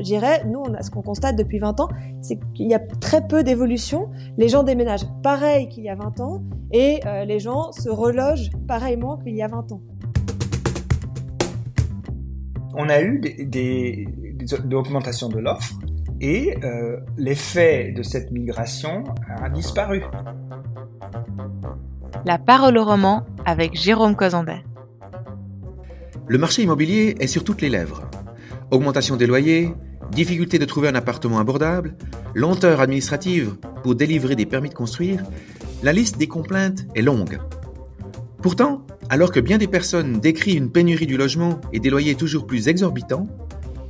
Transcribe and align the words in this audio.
je 0.00 0.04
dirais, 0.04 0.42
nous, 0.46 0.60
on 0.60 0.74
a, 0.74 0.82
ce 0.82 0.90
qu'on 0.90 1.02
constate 1.02 1.36
depuis 1.36 1.58
20 1.58 1.78
ans, 1.80 1.88
c'est 2.22 2.38
qu'il 2.54 2.68
y 2.68 2.74
a 2.74 2.78
très 2.78 3.26
peu 3.26 3.42
d'évolution. 3.42 4.08
Les 4.38 4.48
gens 4.48 4.62
déménagent 4.62 5.06
pareil 5.22 5.68
qu'il 5.68 5.84
y 5.84 5.90
a 5.90 5.94
20 5.94 6.20
ans 6.20 6.42
et 6.72 7.00
euh, 7.04 7.24
les 7.26 7.38
gens 7.38 7.70
se 7.72 7.90
relogent 7.90 8.50
pareillement 8.66 9.18
qu'il 9.18 9.36
y 9.36 9.42
a 9.42 9.48
20 9.48 9.72
ans. 9.72 9.80
On 12.74 12.88
a 12.88 13.02
eu 13.02 13.18
des, 13.18 13.44
des, 13.44 14.08
des 14.34 14.54
augmentations 14.54 15.28
de 15.28 15.38
l'offre 15.38 15.74
et 16.20 16.56
euh, 16.64 16.98
l'effet 17.18 17.92
de 17.92 18.02
cette 18.02 18.30
migration 18.30 19.04
a 19.28 19.50
disparu. 19.50 20.02
La 22.24 22.38
parole 22.38 22.78
au 22.78 22.84
roman 22.84 23.24
avec 23.44 23.74
Jérôme 23.74 24.16
Cosandet. 24.16 24.62
Le 26.30 26.38
marché 26.38 26.62
immobilier 26.62 27.16
est 27.18 27.26
sur 27.26 27.42
toutes 27.42 27.60
les 27.60 27.68
lèvres. 27.68 28.08
Augmentation 28.70 29.16
des 29.16 29.26
loyers, 29.26 29.74
difficulté 30.10 30.58
de 30.58 30.64
trouver 30.64 30.88
un 30.88 30.94
appartement 30.94 31.38
abordable, 31.38 31.94
lenteur 32.34 32.80
administrative 32.80 33.56
pour 33.82 33.94
délivrer 33.94 34.36
des 34.36 34.46
permis 34.46 34.68
de 34.68 34.74
construire, 34.74 35.22
la 35.82 35.92
liste 35.92 36.18
des 36.18 36.28
complaintes 36.28 36.86
est 36.94 37.02
longue. 37.02 37.38
Pourtant, 38.42 38.86
alors 39.08 39.32
que 39.32 39.40
bien 39.40 39.58
des 39.58 39.66
personnes 39.66 40.20
décrivent 40.20 40.56
une 40.56 40.70
pénurie 40.70 41.06
du 41.06 41.16
logement 41.16 41.60
et 41.72 41.80
des 41.80 41.90
loyers 41.90 42.14
toujours 42.14 42.46
plus 42.46 42.68
exorbitants, 42.68 43.28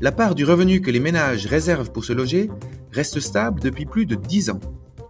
la 0.00 0.12
part 0.12 0.34
du 0.34 0.44
revenu 0.44 0.80
que 0.80 0.90
les 0.90 1.00
ménages 1.00 1.46
réservent 1.46 1.92
pour 1.92 2.04
se 2.04 2.12
loger 2.12 2.50
reste 2.92 3.20
stable 3.20 3.60
depuis 3.60 3.84
plus 3.84 4.06
de 4.06 4.14
10 4.14 4.50
ans. 4.50 4.60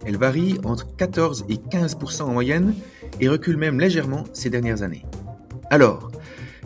Elle 0.05 0.17
varie 0.17 0.59
entre 0.65 0.95
14 0.97 1.45
et 1.49 1.57
15% 1.57 2.23
en 2.23 2.33
moyenne 2.33 2.75
et 3.21 3.29
recule 3.29 3.57
même 3.57 3.79
légèrement 3.79 4.25
ces 4.33 4.51
dernières 4.51 4.83
années. 4.83 5.05
Alors, 5.71 6.11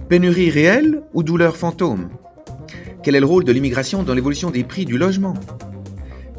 pénurie 0.09 0.51
réelle 0.51 1.03
ou 1.13 1.23
douleur 1.23 1.57
fantôme? 1.57 2.09
Quel 3.05 3.17
est 3.17 3.21
le 3.21 3.27
rôle 3.27 3.45
de 3.45 3.53
l'immigration 3.53 4.03
dans 4.03 4.15
l'évolution 4.15 4.51
des 4.51 4.65
prix 4.65 4.87
du 4.87 4.97
logement? 4.97 5.35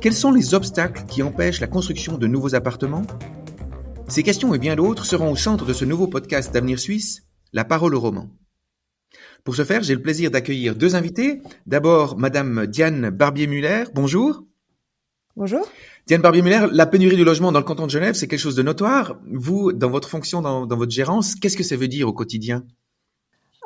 Quels 0.02 0.16
sont 0.16 0.32
les 0.32 0.56
obstacles 0.56 1.04
qui 1.08 1.22
empêchent 1.22 1.60
la 1.60 1.68
construction 1.68 2.18
de 2.18 2.26
nouveaux 2.26 2.56
appartements? 2.56 3.06
Ces 4.08 4.24
questions 4.24 4.52
et 4.56 4.58
bien 4.58 4.76
d'autres 4.76 5.06
seront 5.06 5.32
au 5.32 5.36
centre 5.36 5.64
de 5.64 5.74
ce 5.74 5.86
nouveau 5.86 6.08
podcast 6.08 6.52
d'Avenir 6.52 6.80
Suisse, 6.80 7.22
La 7.54 7.66
parole 7.66 7.94
au 7.94 8.00
roman. 8.00 8.32
Pour 9.44 9.56
ce 9.56 9.64
faire, 9.64 9.84
j'ai 9.84 9.94
le 9.94 10.02
plaisir 10.02 10.32
d'accueillir 10.32 10.76
deux 10.76 10.96
invités. 10.96 11.40
D'abord, 11.68 12.18
Madame 12.18 12.66
Diane 12.66 13.12
Barbier-Muller. 13.12 13.84
Bonjour. 13.94 14.42
Bonjour. 15.36 15.68
Diane 16.08 16.24
Barbier-Muller, 16.24 16.70
la 16.72 16.88
pénurie 16.88 17.16
du 17.16 17.24
logement 17.24 17.52
dans 17.52 17.60
le 17.60 17.66
canton 17.66 17.86
de 17.86 17.92
Genève, 17.92 18.16
c'est 18.16 18.28
quelque 18.28 18.40
chose 18.40 18.56
de 18.56 18.64
notoire. 18.64 19.20
Vous, 19.32 19.72
dans 19.72 19.92
votre 19.92 20.10
fonction, 20.10 20.42
dans, 20.42 20.66
votre 20.66 20.92
gérance, 20.92 21.36
qu'est-ce 21.36 21.58
que 21.58 21.64
ça 21.64 21.78
veut 21.78 21.88
dire 21.88 22.08
au 22.08 22.14
quotidien? 22.14 22.64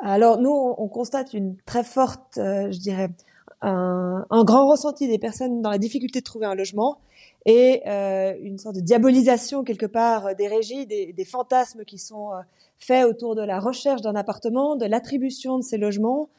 Alors, 0.02 0.40
nous, 0.40 0.50
on 0.50 0.88
constate 0.88 1.34
une 1.34 1.56
très 1.66 1.84
forte, 1.84 2.38
euh, 2.38 2.70
je 2.70 2.78
dirais, 2.78 3.10
un, 3.62 4.24
grand 4.44 4.68
ressenti 4.68 5.06
des 5.08 5.18
personnes 5.18 5.60
dans 5.60 5.70
la 5.70 5.78
difficulté 5.78 6.20
de 6.20 6.24
trouver 6.24 6.46
un 6.46 6.54
logement 6.54 6.98
et 7.44 7.82
euh, 7.86 8.34
une 8.42 8.58
sorte 8.58 8.76
de 8.76 8.80
diabolisation 8.80 9.64
quelque 9.64 9.86
part 9.86 10.34
des 10.34 10.48
régies, 10.48 10.86
des, 10.86 11.24
fantasmes 11.24 11.84
qui 11.84 11.98
sont 11.98 12.32
euh, 12.32 12.36
faits 12.78 13.04
autour 13.04 13.34
de 13.34 13.42
la 13.42 13.60
recherche 13.60 14.00
d'un 14.00 14.14
appartement, 14.14 14.76
de 14.76 14.86
l'attribution 14.86 15.58
de 15.58 15.62
ces 15.62 15.76
logements. 15.76 16.30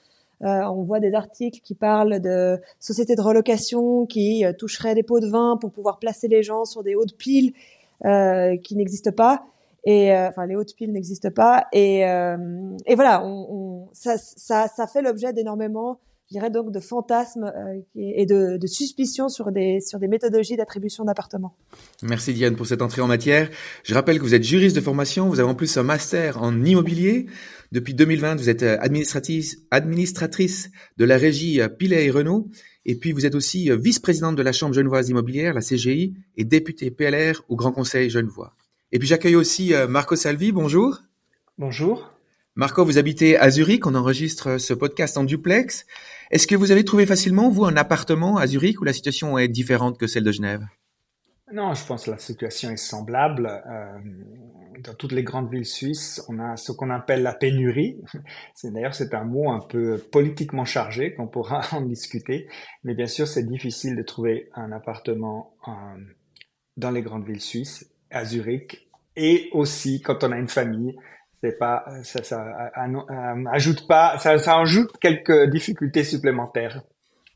Euh, 0.43 0.63
on 0.63 0.81
voit 0.81 0.99
des 0.99 1.13
articles 1.13 1.59
qui 1.61 1.75
parlent 1.75 2.19
de 2.19 2.59
sociétés 2.79 3.15
de 3.15 3.21
relocation 3.21 4.07
qui 4.07 4.43
euh, 4.43 4.53
toucheraient 4.53 4.95
des 4.95 5.03
pots 5.03 5.19
de 5.19 5.29
vin 5.29 5.57
pour 5.61 5.71
pouvoir 5.71 5.99
placer 5.99 6.27
les 6.27 6.41
gens 6.41 6.65
sur 6.65 6.81
des 6.81 6.95
hautes 6.95 7.15
piles 7.15 7.53
euh, 8.05 8.57
qui 8.57 8.75
n'existent 8.75 9.11
pas. 9.11 9.43
Et 9.85 10.15
enfin, 10.15 10.45
les 10.45 10.55
hautes 10.55 10.75
piles 10.75 10.91
n'existent 10.91 11.31
pas. 11.31 11.65
Et, 11.73 12.01
et 12.01 12.95
voilà, 12.95 13.25
on, 13.25 13.47
on, 13.49 13.89
ça, 13.93 14.17
ça, 14.17 14.67
ça 14.67 14.87
fait 14.87 15.01
l'objet 15.01 15.33
d'énormément 15.33 15.99
je 16.31 16.37
dirais 16.37 16.49
donc 16.49 16.71
de 16.71 16.79
fantasmes 16.79 17.51
euh, 17.53 17.81
et 17.93 18.25
de, 18.25 18.55
de 18.55 18.67
suspicions 18.67 19.27
sur 19.27 19.51
des, 19.51 19.81
sur 19.81 19.99
des 19.99 20.07
méthodologies 20.07 20.55
d'attribution 20.55 21.03
d'appartements. 21.03 21.57
Merci 22.03 22.33
Diane 22.33 22.55
pour 22.55 22.65
cette 22.65 22.81
entrée 22.81 23.01
en 23.01 23.07
matière. 23.07 23.49
Je 23.83 23.93
rappelle 23.93 24.17
que 24.17 24.23
vous 24.23 24.33
êtes 24.33 24.43
juriste 24.43 24.73
de 24.77 24.81
formation, 24.81 25.27
vous 25.27 25.41
avez 25.41 25.49
en 25.49 25.55
plus 25.55 25.75
un 25.75 25.83
master 25.83 26.41
en 26.41 26.63
immobilier. 26.63 27.25
Depuis 27.73 27.93
2020, 27.93 28.35
vous 28.35 28.49
êtes 28.49 28.63
euh, 28.63 28.77
administratrice, 28.79 29.57
administratrice 29.71 30.71
de 30.95 31.03
la 31.03 31.17
régie 31.17 31.59
euh, 31.59 31.67
Pilet 31.67 32.05
et 32.05 32.11
Renault. 32.11 32.47
Et 32.85 32.95
puis 32.95 33.11
vous 33.11 33.25
êtes 33.25 33.35
aussi 33.35 33.69
vice-présidente 33.69 34.37
de 34.37 34.41
la 34.41 34.53
Chambre 34.53 34.73
genevoise 34.73 35.09
immobilière, 35.09 35.53
la 35.53 35.61
CGI, 35.61 36.15
et 36.37 36.45
députée 36.45 36.91
PLR 36.91 37.43
au 37.49 37.57
Grand 37.57 37.73
Conseil 37.73 38.09
genevois. 38.09 38.55
Et 38.91 38.99
puis 38.99 39.07
j'accueille 39.07 39.35
aussi 39.35 39.73
Marco 39.87 40.15
Salvi, 40.15 40.51
bonjour. 40.51 40.99
Bonjour. 41.57 42.11
Marco, 42.55 42.83
vous 42.83 42.97
habitez 42.97 43.37
à 43.37 43.49
Zurich, 43.49 43.87
on 43.87 43.95
enregistre 43.95 44.57
ce 44.57 44.73
podcast 44.73 45.17
en 45.17 45.23
duplex. 45.23 45.85
Est-ce 46.31 46.47
que 46.47 46.55
vous 46.55 46.71
avez 46.71 46.83
trouvé 46.83 47.05
facilement, 47.05 47.49
vous, 47.49 47.63
un 47.63 47.77
appartement 47.77 48.37
à 48.37 48.47
Zurich 48.47 48.81
où 48.81 48.83
la 48.83 48.91
situation 48.91 49.37
est 49.37 49.47
différente 49.47 49.97
que 49.97 50.07
celle 50.07 50.25
de 50.25 50.31
Genève? 50.33 50.65
Non, 51.53 51.73
je 51.73 51.85
pense 51.85 52.05
que 52.05 52.11
la 52.11 52.17
situation 52.17 52.71
est 52.71 52.77
semblable. 52.77 53.47
Euh, 53.47 53.99
dans 54.83 54.93
toutes 54.93 55.11
les 55.11 55.23
grandes 55.23 55.51
villes 55.51 55.65
suisses, 55.65 56.23
on 56.29 56.39
a 56.39 56.55
ce 56.55 56.71
qu'on 56.71 56.89
appelle 56.89 57.23
la 57.23 57.33
pénurie. 57.33 58.01
C'est 58.55 58.71
d'ailleurs 58.71 58.95
c'est 58.95 59.13
un 59.13 59.25
mot 59.25 59.51
un 59.51 59.59
peu 59.59 59.97
politiquement 59.97 60.65
chargé 60.65 61.13
qu'on 61.13 61.27
pourra 61.27 61.61
en 61.73 61.81
discuter, 61.81 62.47
mais 62.83 62.95
bien 62.95 63.07
sûr 63.07 63.27
c'est 63.27 63.43
difficile 63.43 63.95
de 63.95 64.03
trouver 64.03 64.49
un 64.55 64.71
appartement 64.71 65.55
euh, 65.67 65.71
dans 66.77 66.91
les 66.91 67.01
grandes 67.01 67.25
villes 67.25 67.41
suisses, 67.41 67.90
à 68.11 68.25
Zurich, 68.25 68.87
et 69.15 69.49
aussi 69.51 70.01
quand 70.01 70.23
on 70.23 70.31
a 70.31 70.37
une 70.37 70.47
famille 70.47 70.95
c'est 71.43 71.57
pas 71.57 71.85
ça, 72.03 72.23
ça 72.23 72.71
ajoute 73.51 73.87
pas 73.87 74.17
ça, 74.19 74.37
ça 74.37 74.59
ajoute 74.59 74.91
quelques 74.99 75.49
difficultés 75.49 76.03
supplémentaires. 76.03 76.83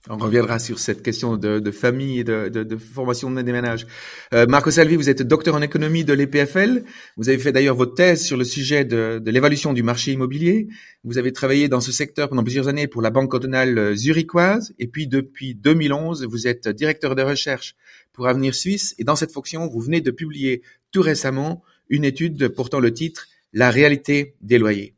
On 0.08 0.18
reviendra 0.18 0.60
sur 0.60 0.78
cette 0.78 1.02
question 1.02 1.36
de, 1.36 1.60
de 1.60 1.72
famille 1.72 2.20
et 2.20 2.24
de, 2.24 2.50
de, 2.50 2.64
de, 2.64 2.78
formation 2.78 3.32
des 3.32 3.52
ménages. 3.52 3.88
Euh, 4.34 4.46
Marco 4.46 4.70
Salvi, 4.70 4.96
vous 4.96 5.10
êtes 5.10 5.24
docteur 5.24 5.56
en 5.56 5.64
économie 5.64 6.04
de 6.04 6.14
l'EPFL. 6.14 6.84
Vous 7.18 7.30
avez 7.30 7.40
fait 7.40 7.52
d'ailleurs 7.52 7.76
votre 7.76 7.96
thèse 7.96 8.24
sur 8.24 8.38
le 8.38 8.44
sujet 8.44 8.86
de, 8.86 9.20
l'évaluation 9.26 9.74
du 9.74 9.82
marché 9.82 10.12
immobilier. 10.12 10.68
Vous 11.04 11.18
avez 11.18 11.32
travaillé 11.32 11.70
dans 11.70 11.82
ce 11.82 11.92
secteur 11.92 12.30
pendant 12.30 12.44
plusieurs 12.44 12.68
années 12.68 12.88
pour 12.88 13.02
la 13.02 13.10
Banque 13.10 13.32
cantonale 13.32 13.96
zurichoise. 13.96 14.76
Et 14.78 14.86
puis 14.86 15.08
depuis 15.08 15.56
2011, 15.56 16.26
vous 16.26 16.48
êtes 16.48 16.68
directeur 16.68 17.16
de 17.16 17.24
recherche 17.24 17.76
pour 18.14 18.28
Avenir 18.28 18.54
Suisse. 18.54 18.94
Et 19.00 19.04
dans 19.04 19.16
cette 19.16 19.32
fonction, 19.32 19.68
vous 19.68 19.80
venez 19.80 20.02
de 20.02 20.12
publier 20.12 20.62
tout 20.92 21.02
récemment 21.02 21.64
une 21.90 22.06
étude 22.06 22.50
portant 22.50 22.80
le 22.80 22.94
titre 22.94 23.28
la 23.54 23.72
réalité 23.72 24.36
des 24.42 24.60
loyers. 24.60 24.94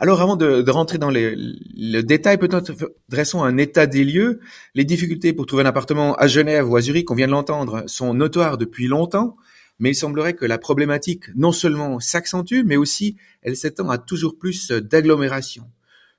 Alors 0.00 0.20
avant 0.20 0.36
de, 0.36 0.70
rentrer 0.70 0.98
dans 0.98 1.10
le 1.10 2.00
détail, 2.02 2.38
peut-être 2.38 2.72
dressons 3.08 3.42
un 3.42 3.56
état 3.56 3.88
des 3.88 4.04
lieux. 4.04 4.38
Les 4.76 4.84
difficultés 4.84 5.32
pour 5.32 5.44
trouver 5.44 5.64
un 5.64 5.66
appartement 5.66 6.14
à 6.14 6.28
Genève 6.28 6.70
ou 6.70 6.76
à 6.76 6.80
Zurich, 6.80 7.10
on 7.10 7.16
vient 7.16 7.26
de 7.26 7.32
l'entendre, 7.32 7.82
sont 7.86 8.14
notoires 8.14 8.58
depuis 8.58 8.86
longtemps, 8.86 9.36
mais 9.80 9.90
il 9.90 9.94
semblerait 9.96 10.34
que 10.34 10.46
la 10.46 10.58
problématique 10.58 11.24
non 11.34 11.50
seulement 11.50 11.98
s'accentue, 11.98 12.62
mais 12.64 12.76
aussi 12.76 13.16
elle 13.42 13.56
s'étend 13.56 13.90
à 13.90 13.98
toujours 13.98 14.38
plus 14.38 14.70
d'agglomération. 14.70 15.64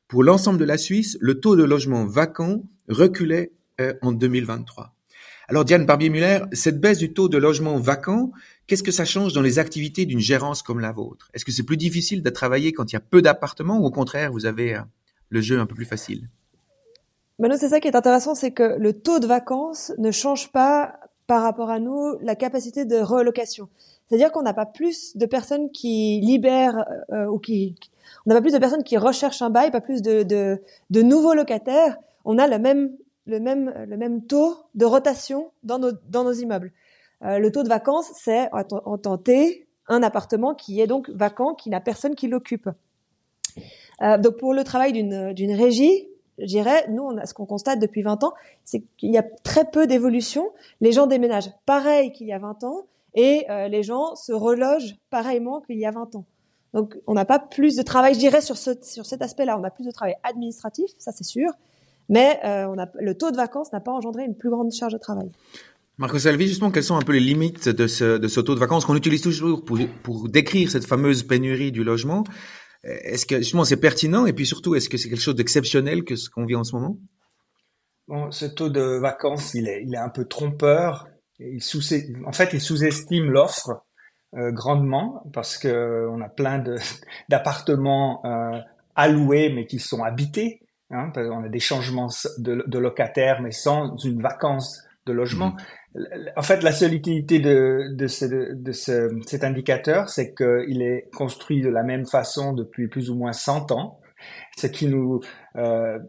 Pour 0.09 0.23
l'ensemble 0.23 0.59
de 0.59 0.65
la 0.65 0.77
Suisse, 0.77 1.17
le 1.21 1.39
taux 1.39 1.55
de 1.55 1.63
logements 1.63 2.05
vacants 2.05 2.63
reculait 2.89 3.53
euh, 3.79 3.93
en 4.01 4.11
2023. 4.11 4.93
Alors 5.47 5.63
Diane 5.63 5.85
Barbier-Muller, 5.85 6.41
cette 6.51 6.81
baisse 6.81 6.97
du 6.97 7.13
taux 7.13 7.29
de 7.29 7.37
logements 7.37 7.79
vacants, 7.79 8.31
qu'est-ce 8.69 8.83
que 8.83 8.91
ça 8.91 9.03
change 9.03 9.33
dans 9.33 9.41
les 9.41 9.57
activités 9.57 10.05
d'une 10.05 10.19
gérance 10.19 10.61
comme 10.61 10.79
la 10.79 10.91
vôtre? 10.91 11.29
Est-ce 11.33 11.43
que 11.43 11.51
c'est 11.51 11.63
plus 11.63 11.75
difficile 11.75 12.21
de 12.21 12.29
travailler 12.29 12.71
quand 12.71 12.91
il 12.91 12.93
y 12.93 12.97
a 12.97 13.01
peu 13.01 13.21
d'appartements 13.21 13.79
ou 13.79 13.85
au 13.85 13.91
contraire, 13.91 14.31
vous 14.31 14.45
avez 14.45 14.75
euh, 14.75 14.81
le 15.29 15.41
jeu 15.41 15.59
un 15.59 15.65
peu 15.65 15.75
plus 15.75 15.85
facile? 15.85 16.27
Manu, 17.39 17.55
c'est 17.57 17.69
ça 17.69 17.79
qui 17.79 17.87
est 17.87 17.95
intéressant, 17.95 18.35
c'est 18.35 18.51
que 18.51 18.77
le 18.77 18.93
taux 18.93 19.19
de 19.19 19.25
vacances 19.25 19.91
ne 19.97 20.11
change 20.11 20.51
pas 20.51 20.99
par 21.25 21.41
rapport 21.41 21.69
à 21.69 21.79
nous 21.79 22.17
la 22.21 22.35
capacité 22.35 22.85
de 22.85 22.97
relocation. 22.97 23.69
C'est-à-dire 24.07 24.31
qu'on 24.31 24.43
n'a 24.43 24.53
pas 24.53 24.65
plus 24.65 25.17
de 25.17 25.25
personnes 25.25 25.71
qui 25.71 26.19
libèrent 26.21 26.85
euh, 27.11 27.25
ou 27.25 27.39
qui, 27.39 27.75
on 28.25 28.29
n'a 28.29 28.35
pas 28.35 28.41
plus 28.41 28.53
de 28.53 28.59
personnes 28.59 28.83
qui 28.83 28.97
recherchent 28.97 29.41
un 29.41 29.49
bail, 29.49 29.71
pas 29.71 29.81
plus 29.81 30.01
de, 30.01 30.23
de, 30.23 30.61
de 30.89 31.01
nouveaux 31.01 31.33
locataires. 31.33 31.97
On 32.25 32.37
a 32.37 32.47
le 32.47 32.59
même 32.59 32.91
le 33.25 33.39
même, 33.39 33.71
le 33.87 33.95
même 33.95 34.25
taux 34.25 34.57
de 34.75 34.85
rotation 34.85 35.51
dans 35.63 35.77
nos, 35.77 35.91
dans 36.09 36.23
nos 36.23 36.33
immeubles. 36.33 36.71
Euh, 37.23 37.39
le 37.39 37.51
taux 37.51 37.63
de 37.63 37.69
vacances, 37.69 38.11
c'est 38.15 38.49
en 38.51 38.97
tenter 38.97 39.67
un 39.87 40.03
appartement 40.03 40.53
qui 40.53 40.79
est 40.79 40.87
donc 40.87 41.09
vacant, 41.09 41.53
qui 41.53 41.69
n'a 41.69 41.81
personne 41.81 42.15
qui 42.15 42.27
l'occupe. 42.27 42.69
Euh, 44.01 44.17
donc 44.17 44.37
pour 44.37 44.53
le 44.53 44.63
travail 44.63 44.93
d'une, 44.93 45.53
régie, 45.53 46.07
je 46.37 46.45
dirais, 46.45 46.85
nous, 46.89 47.11
ce 47.25 47.33
qu'on 47.33 47.45
constate 47.45 47.79
depuis 47.79 48.03
20 48.03 48.23
ans, 48.23 48.33
c'est 48.63 48.83
qu'il 48.97 49.11
y 49.11 49.17
a 49.17 49.23
très 49.23 49.65
peu 49.65 49.87
d'évolution. 49.87 50.51
Les 50.79 50.91
gens 50.91 51.07
déménagent 51.07 51.51
pareil 51.65 52.11
qu'il 52.13 52.27
y 52.27 52.33
a 52.33 52.39
20 52.39 52.63
ans 52.63 52.85
et 53.15 53.45
euh, 53.49 53.67
les 53.67 53.83
gens 53.83 54.15
se 54.15 54.31
relogent 54.31 54.95
pareillement 55.09 55.59
qu'il 55.61 55.79
y 55.79 55.85
a 55.85 55.91
20 55.91 56.15
ans. 56.15 56.25
Donc 56.73 56.95
on 57.07 57.13
n'a 57.13 57.25
pas 57.25 57.39
plus 57.39 57.75
de 57.75 57.81
travail, 57.81 58.13
je 58.13 58.19
dirais, 58.19 58.41
sur, 58.41 58.55
ce, 58.55 58.71
sur 58.83 59.05
cet 59.05 59.21
aspect-là. 59.23 59.57
On 59.59 59.63
a 59.63 59.71
plus 59.71 59.85
de 59.85 59.91
travail 59.91 60.15
administratif, 60.23 60.91
ça 60.99 61.11
c'est 61.11 61.23
sûr, 61.23 61.51
mais 62.09 62.39
le 62.99 63.13
taux 63.15 63.31
de 63.31 63.35
vacances 63.35 63.73
n'a 63.73 63.79
pas 63.79 63.91
engendré 63.91 64.23
une 64.23 64.35
plus 64.35 64.51
grande 64.51 64.71
charge 64.71 64.93
de 64.93 64.99
travail. 64.99 65.31
Marco 65.99 66.17
Salvi, 66.17 66.47
justement, 66.47 66.71
quelles 66.71 66.85
sont 66.85 66.95
un 66.95 67.01
peu 67.01 67.11
les 67.11 67.19
limites 67.19 67.67
de 67.67 67.85
ce, 67.85 68.17
de 68.17 68.27
ce 68.29 68.39
taux 68.39 68.55
de 68.55 68.59
vacances 68.59 68.85
qu'on 68.85 68.95
utilise 68.95 69.21
toujours 69.21 69.65
pour, 69.65 69.77
pour 70.01 70.29
décrire 70.29 70.71
cette 70.71 70.85
fameuse 70.85 71.23
pénurie 71.23 71.73
du 71.73 71.83
logement? 71.83 72.23
Est-ce 72.83 73.25
que 73.25 73.39
justement 73.39 73.65
c'est 73.65 73.81
pertinent? 73.81 74.25
Et 74.25 74.31
puis 74.31 74.45
surtout 74.45 74.75
est-ce 74.75 74.87
que 74.87 74.95
c'est 74.95 75.09
quelque 75.09 75.21
chose 75.21 75.35
d'exceptionnel 75.35 76.05
que 76.05 76.15
ce 76.15 76.29
qu'on 76.29 76.45
vit 76.45 76.55
en 76.55 76.63
ce 76.63 76.73
moment? 76.73 76.97
Bon, 78.07 78.31
ce 78.31 78.45
taux 78.45 78.69
de 78.69 78.97
vacances, 78.97 79.53
il 79.53 79.67
est, 79.67 79.83
il 79.83 79.93
est 79.93 79.97
un 79.97 80.07
peu 80.07 80.23
trompeur. 80.23 81.09
Il 81.37 81.61
sous, 81.61 81.81
en 82.25 82.31
fait, 82.31 82.53
il 82.53 82.61
sous-estime 82.61 83.29
l'offre 83.29 83.83
euh, 84.37 84.51
grandement 84.51 85.23
parce 85.33 85.57
que 85.57 86.07
on 86.09 86.21
a 86.21 86.29
plein 86.29 86.63
d'appartements 87.29 88.25
euh, 88.25 88.57
alloués 88.95 89.51
mais 89.53 89.65
qui 89.65 89.79
sont 89.79 90.01
habités. 90.01 90.61
Hein, 90.91 91.11
on 91.17 91.43
a 91.43 91.49
des 91.49 91.59
changements 91.59 92.09
de, 92.37 92.63
de, 92.65 92.79
locataires 92.79 93.41
mais 93.41 93.51
sans 93.51 93.97
une 93.97 94.21
vacance 94.21 94.81
de 95.05 95.11
logement. 95.11 95.49
Mmh. 95.49 95.57
En 96.35 96.41
fait, 96.43 96.61
la 96.61 96.71
solidité 96.71 97.39
de, 97.39 97.87
de, 97.91 98.07
ce, 98.07 98.53
de 98.53 98.71
ce, 98.71 99.09
cet 99.25 99.43
indicateur, 99.43 100.09
c'est 100.09 100.35
qu'il 100.35 100.81
est 100.81 101.09
construit 101.15 101.61
de 101.61 101.69
la 101.69 101.83
même 101.83 102.05
façon 102.05 102.53
depuis 102.53 102.87
plus 102.87 103.09
ou 103.09 103.15
moins 103.15 103.33
100 103.33 103.71
ans 103.71 103.99
ce 104.57 104.67
qui 104.67 104.87
nous, 104.87 105.21
euh, 105.55 105.99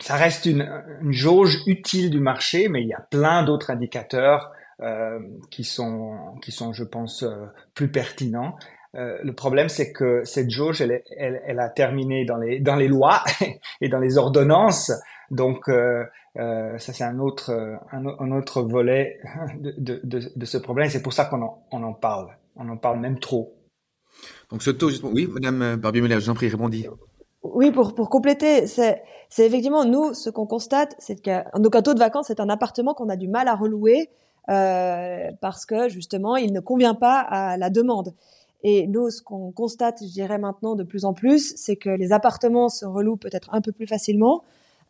ça 0.00 0.16
reste 0.16 0.46
une, 0.46 0.68
une, 1.02 1.12
jauge 1.12 1.62
utile 1.66 2.10
du 2.10 2.20
marché, 2.20 2.68
mais 2.68 2.82
il 2.82 2.88
y 2.88 2.94
a 2.94 3.06
plein 3.10 3.44
d'autres 3.44 3.70
indicateurs 3.70 4.50
euh, 4.80 5.20
qui 5.50 5.64
sont, 5.64 6.34
qui 6.42 6.50
sont, 6.50 6.72
je 6.72 6.84
pense, 6.84 7.22
euh, 7.22 7.46
plus 7.74 7.90
pertinents. 7.90 8.56
Euh, 8.94 9.16
le 9.22 9.32
problème, 9.32 9.68
c'est 9.68 9.92
que 9.92 10.24
cette 10.24 10.50
jauge, 10.50 10.80
elle, 10.80 11.02
elle, 11.16 11.40
elle, 11.46 11.60
a 11.60 11.68
terminé 11.68 12.24
dans 12.24 12.36
les, 12.36 12.60
dans 12.60 12.76
les 12.76 12.88
lois 12.88 13.22
et 13.80 13.88
dans 13.88 14.00
les 14.00 14.18
ordonnances. 14.18 14.92
Donc, 15.32 15.68
euh, 15.68 16.04
euh, 16.36 16.78
ça, 16.78 16.92
c'est 16.92 17.04
un 17.04 17.18
autre, 17.18 17.50
un, 17.90 18.06
un, 18.06 18.32
autre 18.32 18.62
volet 18.62 19.18
de, 19.58 20.00
de, 20.04 20.30
de, 20.36 20.44
ce 20.46 20.58
problème. 20.58 20.88
C'est 20.88 21.02
pour 21.02 21.14
ça 21.14 21.24
qu'on 21.24 21.42
en, 21.42 21.64
on 21.72 21.82
en 21.82 21.94
parle. 21.94 22.28
On 22.54 22.68
en 22.68 22.76
parle 22.76 23.00
même 23.00 23.18
trop. 23.18 23.54
Donc, 24.50 24.62
ce 24.62 24.70
taux, 24.70 24.90
justement, 24.90 25.10
oui, 25.12 25.26
Madame 25.26 25.76
Barbier-Muller, 25.76 26.20
j'en 26.20 26.34
prie, 26.34 26.48
répondis. 26.48 26.86
Oui, 27.42 27.72
pour, 27.72 27.94
pour 27.94 28.08
compléter, 28.08 28.66
c'est, 28.66 29.02
c'est 29.28 29.46
effectivement, 29.46 29.84
nous, 29.84 30.14
ce 30.14 30.30
qu'on 30.30 30.46
constate, 30.46 30.94
c'est 30.98 31.16
qu'un 31.16 31.44
donc 31.56 31.74
un 31.74 31.82
taux 31.82 31.94
de 31.94 31.98
vacances, 31.98 32.26
c'est 32.28 32.38
un 32.38 32.48
appartement 32.48 32.94
qu'on 32.94 33.08
a 33.08 33.16
du 33.16 33.26
mal 33.26 33.48
à 33.48 33.56
relouer 33.56 34.10
euh, 34.48 35.30
parce 35.40 35.66
que 35.66 35.88
justement, 35.88 36.36
il 36.36 36.52
ne 36.52 36.60
convient 36.60 36.94
pas 36.94 37.18
à 37.18 37.56
la 37.56 37.70
demande. 37.70 38.12
Et 38.62 38.86
nous, 38.86 39.10
ce 39.10 39.22
qu'on 39.22 39.50
constate, 39.50 39.98
je 40.02 40.12
dirais 40.12 40.38
maintenant 40.38 40.76
de 40.76 40.84
plus 40.84 41.04
en 41.04 41.14
plus, 41.14 41.54
c'est 41.56 41.76
que 41.76 41.90
les 41.90 42.12
appartements 42.12 42.68
se 42.68 42.84
relouent 42.84 43.16
peut-être 43.16 43.48
un 43.52 43.60
peu 43.60 43.72
plus 43.72 43.86
facilement, 43.88 44.44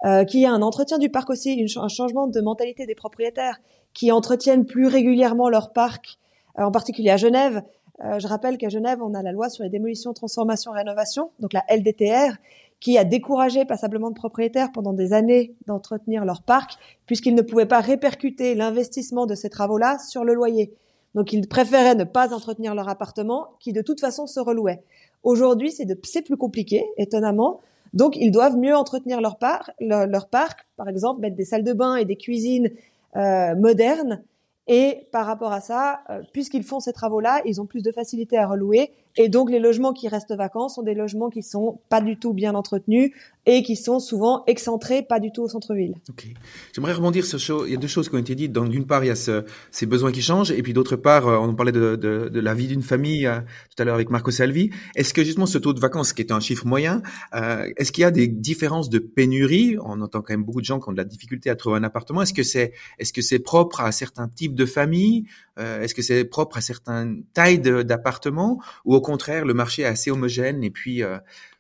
euh, 0.05 0.25
qu'il 0.25 0.41
y 0.41 0.47
a 0.47 0.53
un 0.53 0.63
entretien 0.63 0.99
du 0.99 1.11
parc 1.11 1.31
aussi, 1.31 1.65
un 1.77 1.89
changement 1.89 2.27
de 2.27 2.41
mentalité 2.41 2.87
des 2.87 2.95
propriétaires 2.95 3.61
qui 3.95 4.11
entretiennent 4.11 4.65
plus 4.65 4.87
régulièrement 4.87 5.49
leur 5.49 5.73
parc, 5.73 6.19
euh, 6.59 6.65
en 6.65 6.73
particulier 6.73 7.11
à 7.11 7.17
Genève. 7.17 7.63
Euh, 8.05 8.19
je 8.19 8.27
rappelle 8.27 8.59
qu'à 8.59 8.69
Genève, 8.69 8.99
on 9.01 9.15
a 9.15 9.23
la 9.23 9.33
loi 9.33 9.49
sur 9.49 9.63
les 9.63 9.71
démolitions, 9.71 10.13
transformations, 10.13 10.73
rénovations, 10.73 11.31
donc 11.39 11.53
la 11.53 11.63
LDTR, 11.69 12.37
qui 12.81 12.99
a 12.99 13.05
découragé 13.05 13.65
passablement 13.65 14.11
de 14.11 14.17
propriétaires 14.17 14.73
pendant 14.73 14.93
des 14.93 15.13
années 15.13 15.55
d'entretenir 15.67 16.25
leur 16.25 16.43
parc, 16.43 16.73
puisqu'ils 17.07 17.37
ne 17.37 17.43
pouvaient 17.43 17.67
pas 17.67 17.81
répercuter 17.81 18.57
l'investissement 18.57 19.27
de 19.27 19.37
ces 19.37 19.51
travaux-là 19.51 19.99
sur 20.01 20.25
le 20.25 20.35
loyer. 20.35 20.75
Donc 21.15 21.33
ils 21.33 21.47
préféraient 21.47 21.95
ne 21.95 22.05
pas 22.05 22.35
entretenir 22.35 22.75
leur 22.75 22.89
appartement, 22.89 23.51
qui 23.61 23.73
de 23.73 23.83
toute 23.83 24.01
façon 24.01 24.27
se 24.27 24.41
relouait. 24.41 24.83
Aujourd'hui, 25.23 25.71
c'est 25.71 26.23
plus 26.23 26.37
compliqué, 26.37 26.85
étonnamment. 26.97 27.61
Donc 27.95 28.17
ils 28.17 28.31
doivent 28.31 28.57
mieux 28.57 28.75
entretenir 28.75 29.21
leur, 29.21 29.39
parc, 29.39 29.71
leur, 29.81 30.29
parc, 30.29 30.67
par 30.77 30.89
exemple 30.89 31.21
mettre 31.21 31.37
des 31.37 31.45
salles 31.45 31.65
de 31.65 31.73
bain 31.73 31.97
et 31.97 32.05
des 32.05 32.17
cuisines 32.17 32.71
euh, 33.17 33.55
modernes 33.55 34.23
et 34.69 35.09
par 35.11 35.27
rapport 35.27 35.53
à 35.53 35.61
ça, 35.61 36.01
euh, 36.11 36.23
puisqu'ils 36.33 36.63
font 36.63 36.81
ces 36.81 36.93
travaux-là, 36.93 37.43
ils 37.45 37.61
ont 37.61 37.67
plus 37.67 37.83
de 37.83 37.93
facilité 37.93 38.39
à 38.39 38.47
relouer. 38.47 38.93
Et 39.17 39.29
donc, 39.29 39.51
les 39.51 39.59
logements 39.59 39.93
qui 39.93 40.09
restent 40.09 40.35
vacants 40.35 40.69
sont 40.69 40.83
des 40.83 40.95
logements 40.95 41.31
qui 41.31 41.43
sont 41.43 41.81
pas 41.89 42.01
du 42.01 42.17
tout 42.17 42.33
bien 42.33 42.55
entretenus 42.55 43.13
et 43.45 43.63
qui 43.63 43.77
sont 43.77 43.99
souvent 43.99 44.45
excentrés, 44.47 45.03
pas 45.03 45.19
du 45.19 45.33
tout 45.33 45.43
au 45.43 45.49
centre-ville. 45.49 45.95
Ok. 46.09 46.29
J'aimerais 46.73 46.93
rebondir 46.93 47.25
sur 47.25 47.67
il 47.67 47.73
y 47.73 47.77
a 47.77 47.79
deux 47.79 47.89
choses 47.89 48.09
qui 48.09 48.15
ont 48.15 48.19
été 48.19 48.35
dites. 48.35 48.53
Donc, 48.53 48.69
d'une 48.69 48.87
part, 48.87 49.05
il 49.05 49.09
y 49.09 49.11
a 49.11 49.17
ce, 49.17 49.45
ces 49.71 49.85
besoins 49.85 50.13
qui 50.13 50.23
changent, 50.23 50.53
et 50.53 50.63
puis 50.63 50.73
d'autre 50.73 50.97
part, 50.97 51.27
euh, 51.27 51.39
on 51.39 51.55
parlait 51.55 51.73
de, 51.73 51.97
de, 51.97 52.29
de 52.29 52.41
la 52.41 52.55
vie 52.55 52.69
d'une 52.69 52.83
famille 52.83 53.27
euh, 53.27 53.41
tout 53.41 53.83
à 53.83 53.85
l'heure 53.85 53.97
avec 53.97 54.11
Marco 54.11 54.31
Salvi. 54.31 54.71
Est-ce 54.95 55.13
que 55.13 55.25
justement 55.25 55.47
ce 55.47 55.59
taux 55.59 55.73
de 55.73 55.81
vacances, 55.81 56.13
qui 56.13 56.23
est 56.23 56.33
un 56.33 56.41
chiffre 56.41 56.67
moyen, 56.67 57.03
euh, 57.35 57.69
est-ce 57.77 57.93
qu'il 57.93 58.03
y 58.03 58.05
a 58.05 58.11
des 58.11 58.29
différences 58.29 58.89
de 58.91 58.99
pénurie? 58.99 59.77
On 59.85 60.01
entend 60.01 60.23
quand 60.23 60.33
même 60.33 60.45
beaucoup 60.45 60.61
de 60.61 60.67
gens 60.67 60.79
qui 60.79 60.89
ont 60.89 60.93
de 60.93 60.99
la 60.99 61.05
difficulté 61.05 61.51
à 61.51 61.57
trouver 61.57 61.77
un 61.79 61.85
appartement. 61.85 62.23
Est-ce 62.23 62.35
que 62.35 62.45
c'est 62.45 62.73
est-ce 62.99 63.13
que 63.13 63.23
c'est 63.23 63.41
propre 63.41 63.81
à 63.81 63.93
certains 63.93 64.29
types 64.29 64.55
de 64.55 64.67
familles? 64.67 65.27
Est-ce 65.59 65.95
que 65.95 66.01
c'est 66.01 66.25
propre 66.25 66.57
à 66.57 66.61
certaines 66.63 67.25
tailles 67.35 67.59
d'appartements? 67.59 68.59
Ou 68.87 68.97
contraire, 69.03 69.45
le 69.45 69.55
marché 69.55 69.83
est 69.83 69.87
assez 69.87 70.11
homogène 70.11 70.65
et 70.65 70.71
puis 70.71 71.03